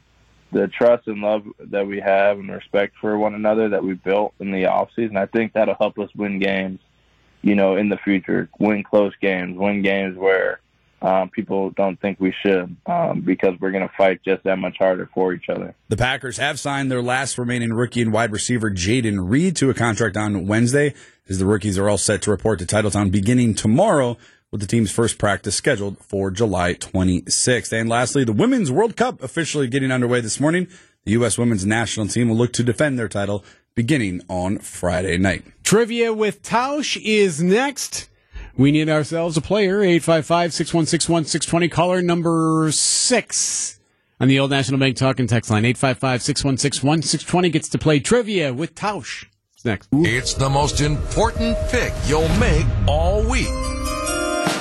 the 0.52 0.68
trust 0.70 1.08
and 1.08 1.22
love 1.22 1.44
that 1.60 1.86
we 1.86 2.00
have 2.00 2.40
and 2.40 2.50
respect 2.50 2.96
for 3.02 3.18
one 3.18 3.36
another 3.36 3.70
that 3.70 3.84
we 3.84 3.94
built 3.94 4.34
in 4.40 4.52
the 4.52 4.66
off 4.66 4.90
season, 4.96 5.18
I 5.18 5.26
think 5.26 5.54
that'll 5.54 5.76
help 5.76 6.00
us 6.00 6.10
win 6.16 6.40
games. 6.40 6.80
You 7.48 7.56
know, 7.56 7.77
in 7.77 7.88
the 7.88 7.98
future, 8.04 8.50
win 8.60 8.84
close 8.84 9.13
games, 9.22 9.58
win 9.58 9.82
games 9.82 10.18
where 10.18 10.60
um, 11.01 11.30
people 11.30 11.70
don't 11.70 12.00
think 12.01 12.20
we 12.20 12.34
should, 12.44 12.75
um, 12.88 13.22
because 13.22 13.54
we're 13.62 13.72
going 13.72 13.88
to 13.88 13.94
fight 13.98 14.20
just 14.25 14.44
that 14.44 14.58
much 14.58 14.75
harder 14.77 15.10
for 15.13 15.34
each 15.34 15.46
other. 15.48 15.74
The 15.88 15.96
Packers 15.96 16.38
have 16.38 16.60
signed 16.60 16.92
their 16.92 17.01
last 17.01 17.38
remaining 17.38 17.72
rookie 17.72 18.01
and 18.01 18.12
wide 18.12 18.34
receiver, 18.34 18.70
Jayden 18.70 19.30
Reed, 19.30 19.56
to 19.58 19.70
a 19.70 19.74
contract 19.74 20.18
on 20.18 20.46
Wednesday, 20.46 20.94
as 21.30 21.39
the 21.39 21.46
rookies 21.46 21.77
are 21.77 21.88
all 21.88 21.98
set 21.98 22.22
to 22.24 22.32
report 22.32 22.60
to 22.60 22.66
Titletown 22.66 23.12
beginning 23.12 23.54
tomorrow, 23.56 24.18
with 24.51 24.60
the 24.60 24.68
team's 24.68 24.92
first 24.92 25.18
practice 25.18 25.56
scheduled 25.56 25.98
for 26.00 26.32
July 26.32 26.74
26th. 26.74 27.72
And 27.72 27.89
lastly, 27.89 28.24
the 28.24 28.34
Women's 28.34 28.72
World 28.72 28.96
Cup 28.96 29.22
officially 29.22 29.68
getting 29.68 29.92
underway 29.92 30.20
this 30.22 30.39
morning. 30.39 30.68
The 31.04 31.12
U.S. 31.13 31.38
women's 31.38 31.66
national 31.66 32.08
team 32.08 32.27
will 32.27 32.38
look 32.38 32.54
to 32.54 32.63
defend 32.63 32.98
their 32.98 33.08
title 33.08 33.46
beginning 33.77 34.19
on 34.27 34.57
Friday 34.57 35.19
night. 35.19 35.46
Trivia 35.63 36.12
with 36.12 36.41
Tausch 36.41 37.00
is 37.01 37.41
next. 37.41 38.10
We 38.57 38.72
need 38.72 38.89
ourselves 38.89 39.38
a 39.38 39.41
player. 39.41 39.81
855 39.81 40.51
616 40.51 41.13
1620. 41.13 41.69
Caller 41.69 42.01
number 42.01 42.69
six 42.72 43.79
on 44.19 44.27
the 44.27 44.39
Old 44.39 44.50
National 44.50 44.79
Bank 44.79 44.98
talking 44.98 45.27
text 45.27 45.51
line. 45.51 45.63
855 45.63 46.24
616 46.24 46.88
1620 46.88 47.50
gets 47.51 47.69
to 47.69 47.77
play 47.77 48.00
trivia 48.00 48.51
with 48.51 48.74
Tausch. 48.74 49.25
It's 49.53 49.63
next. 49.63 49.89
It's 49.93 50.34
the 50.34 50.50
most 50.50 50.81
important 50.81 51.55
pick 51.69 51.93
you'll 52.07 52.27
make 52.39 52.65
all 52.88 53.22
week. 53.22 53.48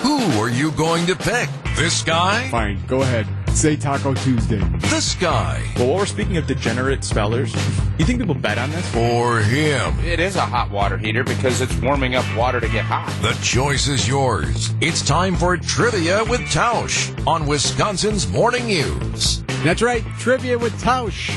Who 0.03 0.19
are 0.39 0.51
you 0.51 0.73
going 0.73 1.07
to 1.07 1.17
pick? 1.17 1.49
This 1.75 2.03
guy? 2.03 2.51
Fine, 2.51 2.85
go 2.87 3.01
ahead. 3.01 3.27
Say 3.57 3.75
Taco 3.75 4.13
Tuesday. 4.13 4.59
This 4.91 5.15
guy? 5.15 5.67
But 5.77 5.87
while 5.87 5.97
we're 5.97 6.07
speaking 6.07 6.37
of 6.37 6.47
degenerate 6.47 7.03
spellers, 7.03 7.55
you 7.99 8.05
think 8.05 8.21
people 8.21 8.35
bet 8.35 8.59
on 8.59 8.71
this? 8.71 8.95
Or 8.95 9.41
him? 9.41 9.99
It 10.01 10.21
is 10.21 10.37
a 10.37 10.43
hot 10.43 10.71
water 10.71 10.99
heater 10.99 11.25
because 11.25 11.63
it's 11.63 11.75
warming 11.77 12.17
up 12.17 12.27
water 12.37 12.61
to 12.61 12.69
get 12.69 12.85
hot. 12.85 13.09
The 13.23 13.33
choice 13.43 13.89
is 13.89 14.07
yours. 14.07 14.75
It's 14.83 15.01
time 15.01 15.37
for 15.37 15.57
Trivia 15.57 16.23
with 16.25 16.43
Tausch 16.43 17.27
on 17.27 17.47
Wisconsin's 17.47 18.29
Morning 18.29 18.67
News. 18.67 19.43
That's 19.65 19.81
right, 19.81 20.05
trivia 20.19 20.59
with 20.59 20.79
Tausch. 20.83 21.35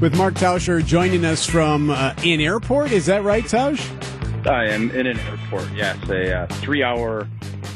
With 0.00 0.16
Mark 0.16 0.34
Tauscher 0.34 0.86
joining 0.86 1.24
us 1.24 1.44
from 1.44 1.90
uh, 1.90 2.14
in 2.22 2.40
airport. 2.40 2.92
Is 2.92 3.06
that 3.06 3.24
right, 3.24 3.44
Tausch? 3.44 3.99
I 4.46 4.66
am 4.66 4.90
in 4.92 5.06
an 5.06 5.18
airport, 5.18 5.70
yes, 5.72 5.96
a 6.08 6.40
uh, 6.40 6.46
three 6.46 6.82
hour 6.82 7.28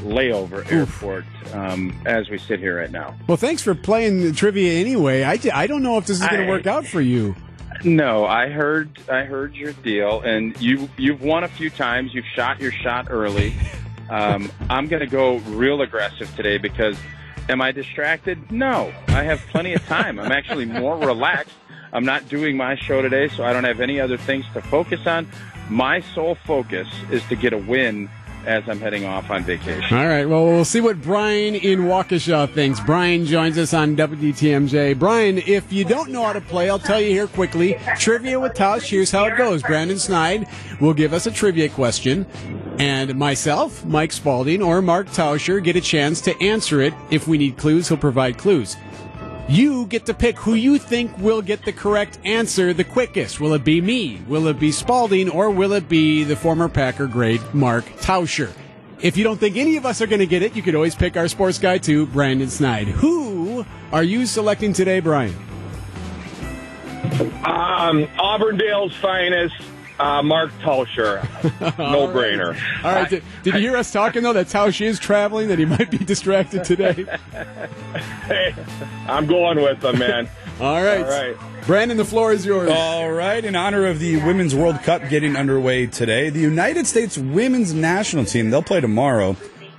layover 0.02 0.70
airport 0.70 1.24
um, 1.52 1.94
as 2.06 2.28
we 2.28 2.38
sit 2.38 2.58
here 2.58 2.78
right 2.78 2.90
now. 2.90 3.14
Well, 3.26 3.36
thanks 3.36 3.62
for 3.62 3.74
playing 3.74 4.22
the 4.22 4.32
trivia 4.32 4.72
anyway. 4.80 5.22
I, 5.22 5.38
I 5.52 5.66
don't 5.66 5.82
know 5.82 5.98
if 5.98 6.06
this 6.06 6.20
is 6.20 6.26
going 6.26 6.42
to 6.42 6.48
work 6.48 6.66
out 6.66 6.86
for 6.86 7.00
you. 7.00 7.34
No, 7.84 8.24
I 8.24 8.48
heard 8.48 8.98
I 9.10 9.24
heard 9.24 9.54
your 9.54 9.72
deal, 9.72 10.20
and 10.22 10.58
you 10.60 10.88
you've 10.96 11.20
won 11.22 11.44
a 11.44 11.48
few 11.48 11.68
times. 11.68 12.14
You've 12.14 12.24
shot 12.34 12.60
your 12.60 12.72
shot 12.72 13.06
early. 13.10 13.54
Um, 14.10 14.52
I'm 14.68 14.86
going 14.86 15.00
to 15.00 15.06
go 15.06 15.38
real 15.38 15.80
aggressive 15.80 16.34
today 16.36 16.58
because 16.58 16.94
am 17.48 17.62
I 17.62 17.72
distracted? 17.72 18.52
No, 18.52 18.92
I 19.08 19.22
have 19.22 19.40
plenty 19.50 19.72
of 19.72 19.84
time. 19.86 20.18
I'm 20.18 20.30
actually 20.30 20.66
more 20.66 20.98
relaxed. 21.06 21.54
I'm 21.90 22.04
not 22.04 22.28
doing 22.28 22.54
my 22.54 22.76
show 22.76 23.00
today, 23.00 23.28
so 23.28 23.44
I 23.44 23.54
don't 23.54 23.64
have 23.64 23.80
any 23.80 24.00
other 24.00 24.18
things 24.18 24.44
to 24.52 24.60
focus 24.60 25.06
on. 25.06 25.26
My 25.68 26.00
sole 26.14 26.34
focus 26.34 26.88
is 27.10 27.22
to 27.28 27.36
get 27.36 27.52
a 27.52 27.58
win 27.58 28.08
as 28.46 28.68
I'm 28.68 28.78
heading 28.78 29.04
off 29.04 29.30
on 29.30 29.42
vacation. 29.42 29.96
All 29.96 30.06
right. 30.06 30.26
Well, 30.26 30.44
we'll 30.44 30.64
see 30.64 30.80
what 30.80 31.00
Brian 31.00 31.54
in 31.54 31.80
Waukesha 31.80 32.52
thinks. 32.52 32.80
Brian 32.80 33.24
joins 33.24 33.56
us 33.56 33.72
on 33.72 33.96
WTMJ. 33.96 34.98
Brian, 34.98 35.38
if 35.38 35.72
you 35.72 35.84
don't 35.84 36.10
know 36.10 36.24
how 36.24 36.34
to 36.34 36.40
play, 36.40 36.68
I'll 36.68 36.78
tell 36.78 37.00
you 37.00 37.08
here 37.08 37.26
quickly. 37.26 37.78
Trivia 37.98 38.38
with 38.38 38.52
Tausch. 38.52 38.88
Here's 38.88 39.10
how 39.10 39.24
it 39.24 39.36
goes. 39.36 39.62
Brandon 39.62 39.98
Snide 39.98 40.46
will 40.80 40.94
give 40.94 41.12
us 41.12 41.26
a 41.26 41.30
trivia 41.30 41.68
question, 41.68 42.26
and 42.78 43.14
myself, 43.14 43.84
Mike 43.84 44.12
Spalding, 44.12 44.62
or 44.62 44.82
Mark 44.82 45.06
Tauscher 45.08 45.62
get 45.62 45.76
a 45.76 45.80
chance 45.80 46.20
to 46.22 46.38
answer 46.42 46.80
it. 46.82 46.92
If 47.10 47.26
we 47.26 47.38
need 47.38 47.56
clues, 47.56 47.88
he'll 47.88 47.96
provide 47.96 48.36
clues. 48.36 48.76
You 49.48 49.84
get 49.86 50.06
to 50.06 50.14
pick 50.14 50.38
who 50.38 50.54
you 50.54 50.78
think 50.78 51.16
will 51.18 51.42
get 51.42 51.64
the 51.64 51.72
correct 51.72 52.18
answer 52.24 52.72
the 52.72 52.84
quickest. 52.84 53.40
Will 53.40 53.52
it 53.52 53.62
be 53.62 53.80
me? 53.80 54.22
Will 54.26 54.46
it 54.46 54.58
be 54.58 54.72
Spalding? 54.72 55.28
Or 55.28 55.50
will 55.50 55.72
it 55.74 55.86
be 55.88 56.24
the 56.24 56.34
former 56.34 56.68
Packer 56.68 57.06
great 57.06 57.40
Mark 57.52 57.84
Tauscher? 58.00 58.52
If 59.02 59.18
you 59.18 59.24
don't 59.24 59.38
think 59.38 59.56
any 59.58 59.76
of 59.76 59.84
us 59.84 60.00
are 60.00 60.06
going 60.06 60.20
to 60.20 60.26
get 60.26 60.42
it, 60.42 60.56
you 60.56 60.62
could 60.62 60.74
always 60.74 60.94
pick 60.94 61.18
our 61.18 61.28
sports 61.28 61.58
guy 61.58 61.76
too, 61.76 62.06
Brandon 62.06 62.48
Snide. 62.48 62.88
Who 62.88 63.66
are 63.92 64.02
you 64.02 64.24
selecting 64.24 64.72
today, 64.72 65.00
Brian? 65.00 65.34
Um, 67.44 68.06
Auburndale's 68.18 68.96
finest, 68.96 69.54
uh, 69.98 70.22
Mark 70.22 70.50
Tauscher. 70.60 71.22
No 71.78 72.08
brainer. 72.08 72.56
All 72.84 72.92
right. 72.92 73.08
Did, 73.08 73.22
did 73.42 73.54
you 73.54 73.60
hear 73.60 73.76
us 73.76 73.92
talking 73.92 74.22
though 74.22 74.32
that 74.32 74.46
Tausch 74.46 74.80
is 74.80 74.98
traveling, 74.98 75.48
that 75.48 75.58
he 75.58 75.64
might 75.64 75.90
be 75.90 75.98
distracted 76.12 76.64
today? 76.64 77.04
Hey, 78.24 78.54
I'm 79.06 79.26
going 79.26 79.60
with 79.62 79.84
him, 79.84 79.98
man. 79.98 80.30
All 80.58 80.82
right. 80.82 81.04
All 81.04 81.10
right. 81.10 81.36
Brandon, 81.66 81.96
the 81.98 82.06
floor 82.06 82.32
is 82.32 82.46
yours. 82.46 82.70
All 82.70 83.10
right. 83.12 83.44
In 83.44 83.54
honor 83.54 83.84
of 83.86 83.98
the 83.98 84.16
Women's 84.16 84.54
World 84.54 84.82
Cup 84.82 85.08
getting 85.10 85.36
underway 85.36 85.86
today, 85.86 86.30
the 86.30 86.40
United 86.40 86.86
States 86.86 87.18
women's 87.18 87.74
national 87.74 88.24
team, 88.24 88.48
they'll 88.48 88.62
play 88.62 88.80
tomorrow. 88.80 89.36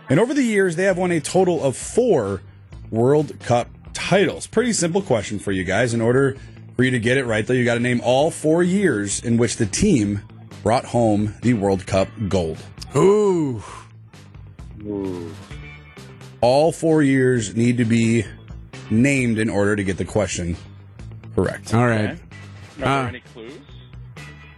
And 0.10 0.20
over 0.20 0.34
the 0.34 0.44
years, 0.44 0.76
they 0.76 0.84
have 0.84 0.98
won 0.98 1.12
a 1.12 1.20
total 1.20 1.64
of 1.64 1.76
four 1.76 2.44
World 2.92 3.40
Cup 3.40 3.68
titles. 3.94 4.46
Pretty 4.46 4.74
simple 4.74 5.02
question 5.02 5.40
for 5.40 5.52
you 5.52 5.64
guys. 5.64 5.94
In 5.94 6.02
order 6.02 6.38
for 6.76 6.84
you 6.84 6.92
to 6.92 7.00
get 7.00 7.18
it 7.18 7.26
right, 7.26 7.46
though, 7.46 7.54
you 7.54 7.66
got 7.66 7.76
to 7.76 7.80
name 7.80 8.02
all 8.04 8.32
four 8.32 8.64
years 8.64 9.24
in 9.24 9.38
which 9.38 9.58
the 9.58 9.66
team 9.66 10.22
brought 10.64 10.86
home 10.86 11.36
the 11.42 11.54
World 11.54 11.86
Cup 11.86 12.08
gold. 12.28 12.58
Ooh. 12.96 13.64
Ooh. 14.86 15.34
All 16.42 16.72
four 16.72 17.02
years 17.02 17.56
need 17.56 17.78
to 17.78 17.86
be 17.86 18.26
named 18.90 19.40
in 19.40 19.50
order 19.50 19.76
to 19.76 19.84
get 19.84 19.98
the 19.98 20.06
question 20.06 20.58
correct. 21.36 21.74
All 21.74 21.88
right. 21.88 22.12
Are 22.12 22.18
there 22.78 22.88
Ah. 22.88 23.08
any 23.08 23.22
clues? 23.22 23.54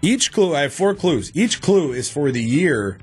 Each 0.02 0.32
clue, 0.32 0.56
I 0.56 0.62
have 0.62 0.74
four 0.74 0.94
clues. 0.96 1.32
Each 1.34 1.62
clue 1.62 1.92
is 1.94 2.10
for 2.10 2.32
the 2.32 2.42
year 2.44 3.00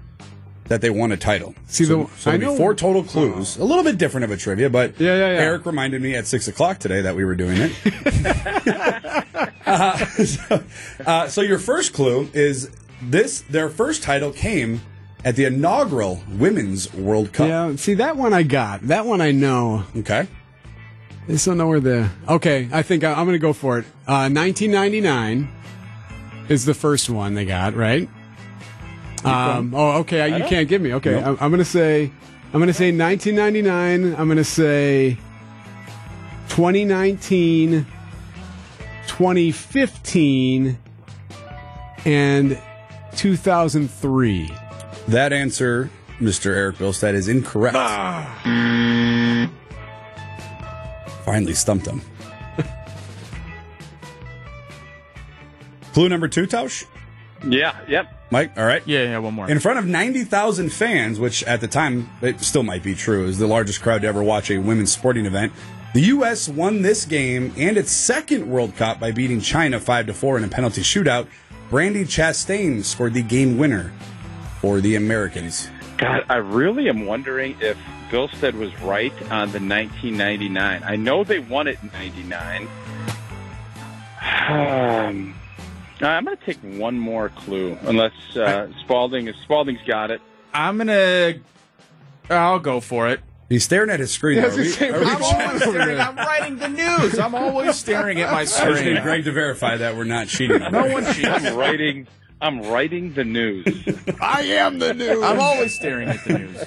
that 0.68 0.81
they 0.81 0.88
won 0.90 1.12
a 1.12 1.16
title. 1.16 1.55
See, 1.66 1.85
so, 1.85 2.05
the- 2.05 2.11
so 2.18 2.31
I 2.31 2.37
know- 2.38 2.57
four 2.57 2.74
total 2.74 3.03
clues. 3.05 3.57
A 3.59 3.64
little 3.64 3.85
bit 3.85 3.98
different 3.98 4.24
of 4.24 4.31
a 4.31 4.37
trivia, 4.37 4.70
but 4.70 4.98
Yeah, 4.98 5.14
yeah, 5.16 5.33
yeah. 5.35 5.40
Eric 5.40 5.66
reminded 5.66 6.00
me 6.03 6.14
at 6.14 6.27
six 6.27 6.48
o'clock 6.48 6.79
today 6.79 7.00
that 7.03 7.14
we 7.16 7.24
were 7.24 7.35
doing 7.35 7.57
it. 7.61 7.72
uh, 9.66 9.96
so, 10.07 10.62
uh, 11.07 11.29
so 11.29 11.40
your 11.42 11.59
first 11.59 11.92
clue 11.92 12.29
is 12.33 12.70
this: 13.03 13.42
their 13.42 13.68
first 13.68 14.03
title 14.03 14.33
came 14.33 14.81
at 15.24 15.37
the 15.37 15.44
inaugural 15.44 16.22
Women's 16.31 16.92
World 16.94 17.33
Cup. 17.33 17.48
Yeah, 17.48 17.77
see 17.77 17.94
that 17.94 18.16
one 18.16 18.33
I 18.33 18.42
got. 18.42 18.83
That 18.88 19.07
one 19.07 19.20
I 19.20 19.33
know. 19.33 19.85
Okay. 19.96 20.27
I 21.27 21.27
just 21.33 21.46
don't 21.46 21.57
know 21.57 21.68
where 21.68 21.81
the. 21.81 22.09
Okay, 22.29 22.68
I 22.72 22.83
think 22.83 23.05
I, 23.05 23.11
I'm 23.12 23.24
going 23.27 23.33
to 23.33 23.38
go 23.38 23.53
for 23.55 23.79
it. 23.79 23.85
Uh, 24.07 24.29
1999 24.29 25.48
is 26.48 26.66
the 26.66 26.74
first 26.74 27.09
one 27.09 27.35
they 27.35 27.46
got, 27.46 27.74
right? 27.74 28.09
Um, 29.24 29.74
oh, 29.74 29.98
okay. 30.00 30.20
I, 30.20 30.26
you 30.26 30.38
don't- 30.40 30.48
can't 30.48 30.68
give 30.68 30.82
me. 30.82 30.92
Okay, 30.94 31.12
Nope. 31.12 31.24
I'm, 31.24 31.37
I'm 31.40 31.50
going 31.50 31.58
to 31.58 31.64
say. 31.64 32.10
I'm 32.52 32.60
going 32.60 32.68
to 32.68 32.72
say 32.74 32.92
1999. 32.96 34.14
I'm 34.20 34.26
going 34.28 34.37
to 34.37 34.44
say 34.44 35.18
2019, 36.50 37.84
2015, 39.08 40.78
and 42.04 42.58
2003. 43.16 44.50
That 45.08 45.32
answer, 45.32 45.90
Mr. 46.20 46.54
Eric 46.54 46.76
Bilstad, 46.76 47.14
is 47.14 47.26
incorrect. 47.26 47.74
Finally 51.24 51.54
stumped 51.54 51.87
him. 51.87 52.02
Clue 55.92 56.08
number 56.08 56.28
two, 56.28 56.46
Tausch? 56.46 56.84
Yeah, 57.48 57.76
yep. 57.88 58.23
Mike, 58.35 58.59
all 58.59 58.66
right. 58.66 58.83
Yeah, 58.85 59.05
yeah, 59.05 59.18
one 59.18 59.33
more. 59.33 59.49
In 59.49 59.61
front 59.61 59.79
of 59.79 59.87
90,000 59.87 60.73
fans, 60.73 61.20
which 61.20 61.44
at 61.44 61.61
the 61.61 61.68
time, 61.68 62.11
it 62.20 62.40
still 62.40 62.64
might 62.64 62.83
be 62.83 62.97
true, 62.97 63.27
is 63.27 63.38
the 63.38 63.47
largest 63.47 63.81
crowd 63.81 64.03
to 64.03 64.09
ever 64.09 64.25
watch 64.25 64.51
a 64.51 64.59
women's 64.59 64.90
sporting 64.90 65.25
event. 65.25 65.53
The 65.94 66.01
U.S. 66.01 66.49
won 66.49 66.83
this 66.83 67.05
game 67.05 67.55
and 67.57 67.77
its 67.77 67.92
second 67.92 68.51
World 68.51 68.75
Cup 68.75 68.99
by 68.99 69.12
beating 69.12 69.40
China 69.40 69.79
5 69.79 70.07
to 70.07 70.14
4 70.14 70.38
in 70.38 70.42
a 70.42 70.49
penalty 70.49 70.81
shootout. 70.83 71.29
Brandi 71.70 72.03
Chastain 72.03 72.83
scored 72.83 73.14
the 73.14 73.23
game 73.23 73.57
winner 73.57 73.92
for 74.61 74.81
the 74.81 74.97
Americans. 74.97 75.68
God, 75.97 76.25
I 76.29 76.38
really 76.38 76.88
am 76.88 77.07
wondering 77.07 77.57
if 77.61 77.79
Bilstad 78.11 78.55
was 78.55 78.77
right 78.81 79.12
on 79.31 79.53
the 79.53 79.61
1999. 79.61 80.83
I 80.85 80.97
know 80.97 81.23
they 81.23 81.38
won 81.38 81.68
it 81.68 81.79
in 81.85 81.92
99. 81.92 82.68
Um, 84.47 85.35
I'm 86.00 86.24
going 86.24 86.37
to 86.37 86.44
take 86.44 86.59
one 86.78 86.98
more 86.98 87.28
clue, 87.30 87.78
unless 87.83 88.12
uh, 88.37 88.68
Spalding 88.80 89.28
is 89.28 89.37
Spalding's 89.46 89.83
got 89.87 90.11
it. 90.11 90.20
I'm 90.52 90.78
gonna. 90.78 91.35
I'll 92.30 92.59
go 92.61 92.80
for 92.80 93.09
it. 93.09 93.20
He's 93.48 93.64
staring 93.64 93.90
at 93.90 94.00
his 94.00 94.11
screen. 94.12 94.38
Yeah, 94.38 94.44
I 94.44 94.46
Are 94.46 94.57
was 94.57 94.57
gonna 94.57 94.66
we- 94.66 94.70
say, 94.72 94.88
are 94.90 95.00
we 95.00 95.07
I'm 95.11 95.22
always 95.22 95.62
staring. 95.62 96.00
I'm 96.00 96.16
writing 96.16 96.57
the 96.59 96.68
news. 96.68 97.18
I'm 97.18 97.35
always 97.35 97.76
staring 97.76 98.20
at 98.20 98.30
my 98.33 98.40
I 98.40 98.44
just 98.44 98.61
need 98.62 98.76
screen. 98.78 99.02
Greg 99.02 99.24
to 99.24 99.33
verify 99.33 99.76
that 99.76 99.96
we're 99.96 100.04
not 100.04 100.28
cheating. 100.28 100.61
No 100.70 100.87
one 100.87 101.04
cheats. 101.12 101.26
I'm 101.28 101.57
writing. 101.57 102.07
I'm 102.40 102.62
writing 102.62 103.14
the 103.14 103.24
news. 103.24 103.66
I 104.20 104.42
am 104.42 104.78
the 104.78 104.94
news. 104.94 105.22
I'm 105.22 105.40
always 105.40 105.74
staring 105.74 106.09
at 106.09 106.22
the 106.24 106.38
news. 106.38 106.64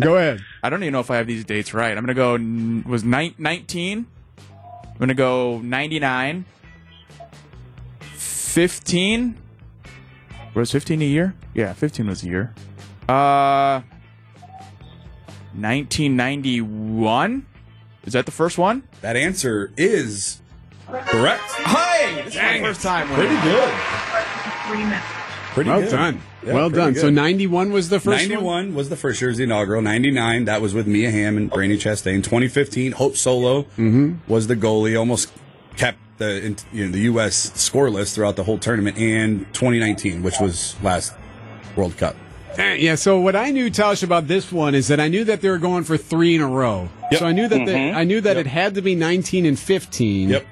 Go 0.00 0.16
ahead. 0.16 0.40
I 0.62 0.70
don't 0.70 0.82
even 0.82 0.92
know 0.92 1.00
if 1.00 1.10
I 1.10 1.16
have 1.16 1.26
these 1.26 1.44
dates 1.44 1.72
right. 1.74 1.96
I'm 1.96 2.02
gonna 2.02 2.14
go. 2.14 2.34
n- 2.34 2.84
Was 2.88 3.04
nine- 3.04 3.34
19? 3.38 4.06
I'm 4.82 4.98
gonna 4.98 5.14
go 5.14 5.58
99. 5.62 6.44
15. 8.54 9.36
Was 10.54 10.70
15 10.70 11.02
a 11.02 11.04
year? 11.04 11.34
Yeah, 11.54 11.72
15 11.72 12.06
was 12.06 12.22
a 12.22 12.26
year. 12.28 12.54
Uh, 13.08 13.80
1991. 15.56 17.46
Is 18.04 18.12
that 18.12 18.26
the 18.26 18.30
first 18.32 18.56
one? 18.56 18.84
That 19.00 19.16
answer 19.16 19.72
is 19.76 20.40
correct. 20.86 21.42
Hey, 21.50 22.22
this 22.22 22.34
is 22.36 22.40
my 22.40 22.60
first 22.60 22.80
time. 22.82 23.08
Pretty 23.08 23.34
good. 23.42 23.74
Pretty 25.52 25.70
well 25.70 25.80
good. 25.80 25.90
done. 25.90 26.20
Yeah, 26.44 26.52
well 26.54 26.70
done. 26.70 26.92
good. 26.92 27.00
So 27.00 27.10
91 27.10 27.72
was 27.72 27.88
the 27.88 27.98
first 27.98 28.22
91 28.28 28.44
one? 28.44 28.72
was 28.76 28.88
the 28.88 28.94
first 28.96 29.20
year, 29.20 29.30
was 29.30 29.38
the 29.38 29.44
inaugural. 29.44 29.82
99, 29.82 30.44
that 30.44 30.60
was 30.62 30.74
with 30.74 30.86
Mia 30.86 31.10
Hamm 31.10 31.36
and 31.36 31.50
Brandi 31.50 31.74
Chastain. 31.74 32.22
2015, 32.22 32.92
Hope 32.92 33.16
Solo 33.16 33.62
Mm-hmm. 33.62 34.14
was 34.32 34.46
the 34.46 34.54
goalie, 34.54 34.96
almost 34.96 35.32
kept 35.76 35.98
the 36.18 36.56
you 36.72 36.86
know, 36.86 36.92
the 36.92 37.00
U.S. 37.00 37.50
scoreless 37.50 38.14
throughout 38.14 38.36
the 38.36 38.44
whole 38.44 38.58
tournament. 38.58 38.96
And 38.98 39.40
2019, 39.54 40.22
which 40.22 40.38
was 40.40 40.76
last 40.82 41.14
World 41.76 41.96
Cup. 41.96 42.16
Yeah, 42.56 42.94
so 42.94 43.18
what 43.20 43.34
I 43.34 43.50
knew, 43.50 43.68
Tausch, 43.68 44.04
about 44.04 44.28
this 44.28 44.52
one 44.52 44.76
is 44.76 44.86
that 44.86 45.00
I 45.00 45.08
knew 45.08 45.24
that 45.24 45.40
they 45.40 45.48
were 45.50 45.58
going 45.58 45.82
for 45.82 45.96
three 45.96 46.36
in 46.36 46.40
a 46.40 46.46
row. 46.46 46.88
So 47.18 47.26
I 47.26 47.32
knew 47.32 47.48
that 47.48 47.66
the, 47.66 47.72
Mhm. 47.72 47.94
I 47.96 48.04
knew 48.04 48.20
that 48.20 48.36
it 48.36 48.46
had 48.46 48.76
to 48.76 48.82
be 48.82 48.94
19 48.94 49.44
and 49.44 49.58
15. 49.58 50.28
Yep. 50.28 50.46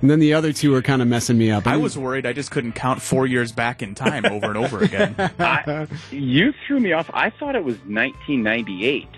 And 0.00 0.10
then 0.10 0.20
the 0.20 0.34
other 0.34 0.52
two 0.52 0.70
were 0.70 0.82
kind 0.82 1.02
of 1.02 1.08
messing 1.08 1.36
me 1.36 1.50
up. 1.50 1.66
I 1.66 1.76
was 1.76 1.98
worried. 1.98 2.24
I 2.24 2.32
just 2.34 2.52
couldn't 2.52 2.72
count 2.74 3.02
four 3.02 3.26
years 3.26 3.50
back 3.50 3.82
in 3.82 3.96
time 3.96 4.26
over 4.26 4.46
and 4.46 4.56
over 4.56 4.78
again. 4.80 5.16
I, 5.40 5.88
you 6.12 6.52
threw 6.68 6.78
me 6.78 6.92
off. 6.92 7.10
I 7.12 7.30
thought 7.30 7.56
it 7.56 7.64
was 7.64 7.76
1998, 7.86 9.08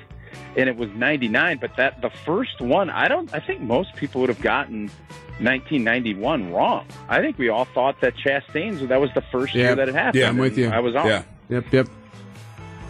and 0.56 0.68
it 0.68 0.76
was 0.76 0.90
99. 0.90 1.58
But 1.58 1.76
that 1.76 2.00
the 2.02 2.10
first 2.10 2.60
one, 2.60 2.90
I 2.90 3.08
don't. 3.08 3.32
I 3.34 3.40
think 3.40 3.60
most 3.60 3.94
people 3.96 4.20
would 4.22 4.30
have 4.30 4.40
gotten 4.42 4.90
1991 5.38 6.52
wrong. 6.52 6.86
I 7.08 7.20
think 7.20 7.38
we 7.38 7.48
all 7.48 7.66
thought 7.66 8.00
that 8.00 8.14
Chastain's 8.16 8.86
that 8.88 9.00
was 9.00 9.10
the 9.14 9.22
first 9.32 9.54
year 9.54 9.74
that 9.74 9.88
it 9.88 9.94
happened. 9.94 10.20
Yeah, 10.20 10.28
I'm 10.28 10.38
with 10.38 10.56
you. 10.56 10.68
I 10.68 10.80
was 10.80 10.94
on. 10.94 11.06
Yeah. 11.06 11.22
Yep, 11.48 11.72
yep. 11.72 11.88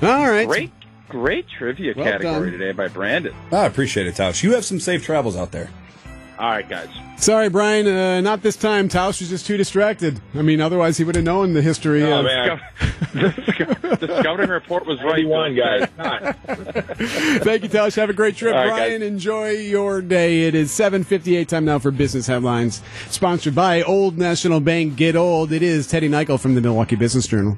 All 0.03 0.29
right. 0.31 0.47
Great, 0.47 0.73
great 1.09 1.47
trivia 1.49 1.95
Well 1.97 2.05
category 2.05 2.51
done. 2.51 2.59
today 2.59 2.73
by 2.73 2.89
Brandon. 2.89 3.35
I 3.53 3.67
appreciate 3.67 4.07
it, 4.07 4.15
Tausch. 4.15 4.43
You 4.43 4.55
have 4.55 4.65
some 4.65 4.81
safe 4.81 5.05
travels 5.05 5.37
out 5.37 5.53
there. 5.53 5.71
All 6.39 6.51
right, 6.51 6.69
guys. 6.69 6.89
Sorry, 7.17 7.49
Brian, 7.49 7.87
uh, 7.87 8.21
not 8.21 8.43
this 8.43 8.57
time. 8.57 8.91
Tausch 8.91 9.21
was 9.21 9.31
just 9.31 9.47
too 9.47 9.57
distracted. 9.57 10.21
I 10.35 10.43
mean, 10.43 10.61
otherwise 10.61 10.99
he 10.99 11.05
would 11.05 11.15
have 11.15 11.25
known 11.25 11.55
the 11.55 11.63
history 11.63 12.03
Oh, 12.03 12.19
of. 12.19 12.25
man. 12.27 12.61
the 13.15 14.17
scouting 14.21 14.51
report 14.51 14.85
was 14.85 15.03
right. 15.03 15.27
One 15.27 15.55
guys. 15.57 15.89
Thank 17.43 17.63
you, 17.63 17.69
Tausch. 17.71 17.97
Have 17.97 18.11
a 18.11 18.13
great 18.13 18.37
trip, 18.37 18.55
All 18.55 18.67
right, 18.67 18.69
Brian. 18.77 19.01
Enjoy 19.03 19.51
your 19.51 20.03
day. 20.03 20.43
It 20.43 20.55
is 20.55 20.71
7:58 20.73 21.49
time 21.49 21.65
now 21.65 21.79
for 21.79 21.91
business 21.91 22.27
headlines. 22.27 22.83
Sponsored 23.09 23.55
by 23.55 23.83
Old 23.83 24.19
National 24.19 24.61
Bank. 24.61 24.97
Get 24.97 25.17
old. 25.17 25.53
It 25.53 25.63
is 25.63 25.87
Teddy 25.87 26.11
Nykiel 26.11 26.39
from 26.39 26.55
the 26.55 26.61
Milwaukee 26.61 26.97
Business 26.97 27.27
Journal. 27.27 27.57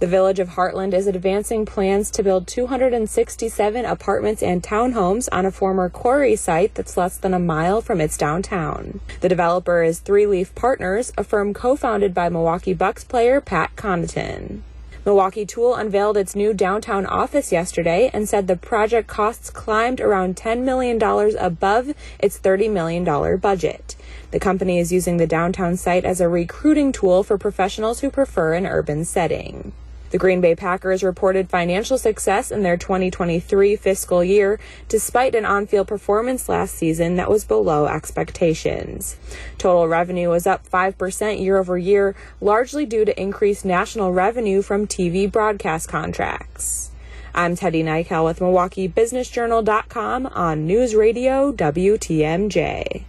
The 0.00 0.06
village 0.06 0.38
of 0.38 0.48
Hartland 0.48 0.94
is 0.94 1.06
advancing 1.06 1.66
plans 1.66 2.10
to 2.12 2.22
build 2.22 2.46
267 2.46 3.84
apartments 3.84 4.42
and 4.42 4.62
townhomes 4.62 5.28
on 5.30 5.44
a 5.44 5.50
former 5.50 5.90
quarry 5.90 6.36
site 6.36 6.74
that's 6.74 6.96
less 6.96 7.18
than 7.18 7.34
a 7.34 7.38
mile 7.38 7.82
from 7.82 8.00
its 8.00 8.16
downtown. 8.16 9.00
The 9.20 9.28
developer 9.28 9.82
is 9.82 9.98
Three 9.98 10.24
Leaf 10.24 10.54
Partners, 10.54 11.12
a 11.18 11.22
firm 11.22 11.52
co-founded 11.52 12.14
by 12.14 12.30
Milwaukee 12.30 12.72
Bucks 12.72 13.04
player 13.04 13.42
Pat 13.42 13.76
Connaughton. 13.76 14.62
Milwaukee 15.04 15.44
Tool 15.44 15.74
unveiled 15.74 16.16
its 16.16 16.34
new 16.34 16.54
downtown 16.54 17.04
office 17.04 17.52
yesterday 17.52 18.10
and 18.14 18.26
said 18.26 18.46
the 18.46 18.56
project 18.56 19.06
costs 19.06 19.50
climbed 19.50 20.00
around 20.00 20.34
$10 20.34 20.62
million 20.62 20.96
above 21.38 21.94
its 22.18 22.38
$30 22.38 22.70
million 22.70 23.36
budget. 23.36 23.96
The 24.30 24.40
company 24.40 24.78
is 24.78 24.92
using 24.92 25.18
the 25.18 25.26
downtown 25.26 25.76
site 25.76 26.06
as 26.06 26.22
a 26.22 26.28
recruiting 26.28 26.90
tool 26.90 27.22
for 27.22 27.36
professionals 27.36 28.00
who 28.00 28.10
prefer 28.10 28.54
an 28.54 28.64
urban 28.66 29.04
setting. 29.04 29.74
The 30.10 30.18
Green 30.18 30.40
Bay 30.40 30.56
Packers 30.56 31.04
reported 31.04 31.48
financial 31.48 31.96
success 31.96 32.50
in 32.50 32.62
their 32.64 32.76
2023 32.76 33.76
fiscal 33.76 34.24
year 34.24 34.58
despite 34.88 35.36
an 35.36 35.44
on-field 35.44 35.86
performance 35.86 36.48
last 36.48 36.74
season 36.74 37.14
that 37.16 37.30
was 37.30 37.44
below 37.44 37.86
expectations. 37.86 39.16
Total 39.56 39.86
revenue 39.86 40.28
was 40.28 40.48
up 40.48 40.68
5% 40.68 41.40
year 41.40 41.58
over 41.58 41.78
year, 41.78 42.16
largely 42.40 42.84
due 42.86 43.04
to 43.04 43.20
increased 43.20 43.64
national 43.64 44.12
revenue 44.12 44.62
from 44.62 44.88
TV 44.88 45.30
broadcast 45.30 45.88
contracts. 45.88 46.90
I'm 47.32 47.54
Teddy 47.54 47.84
Nykiel 47.84 48.24
with 48.24 48.40
MilwaukeeBusinessJournal.com 48.40 50.26
on 50.26 50.66
News 50.66 50.96
Radio 50.96 51.52
WTMJ. 51.52 53.04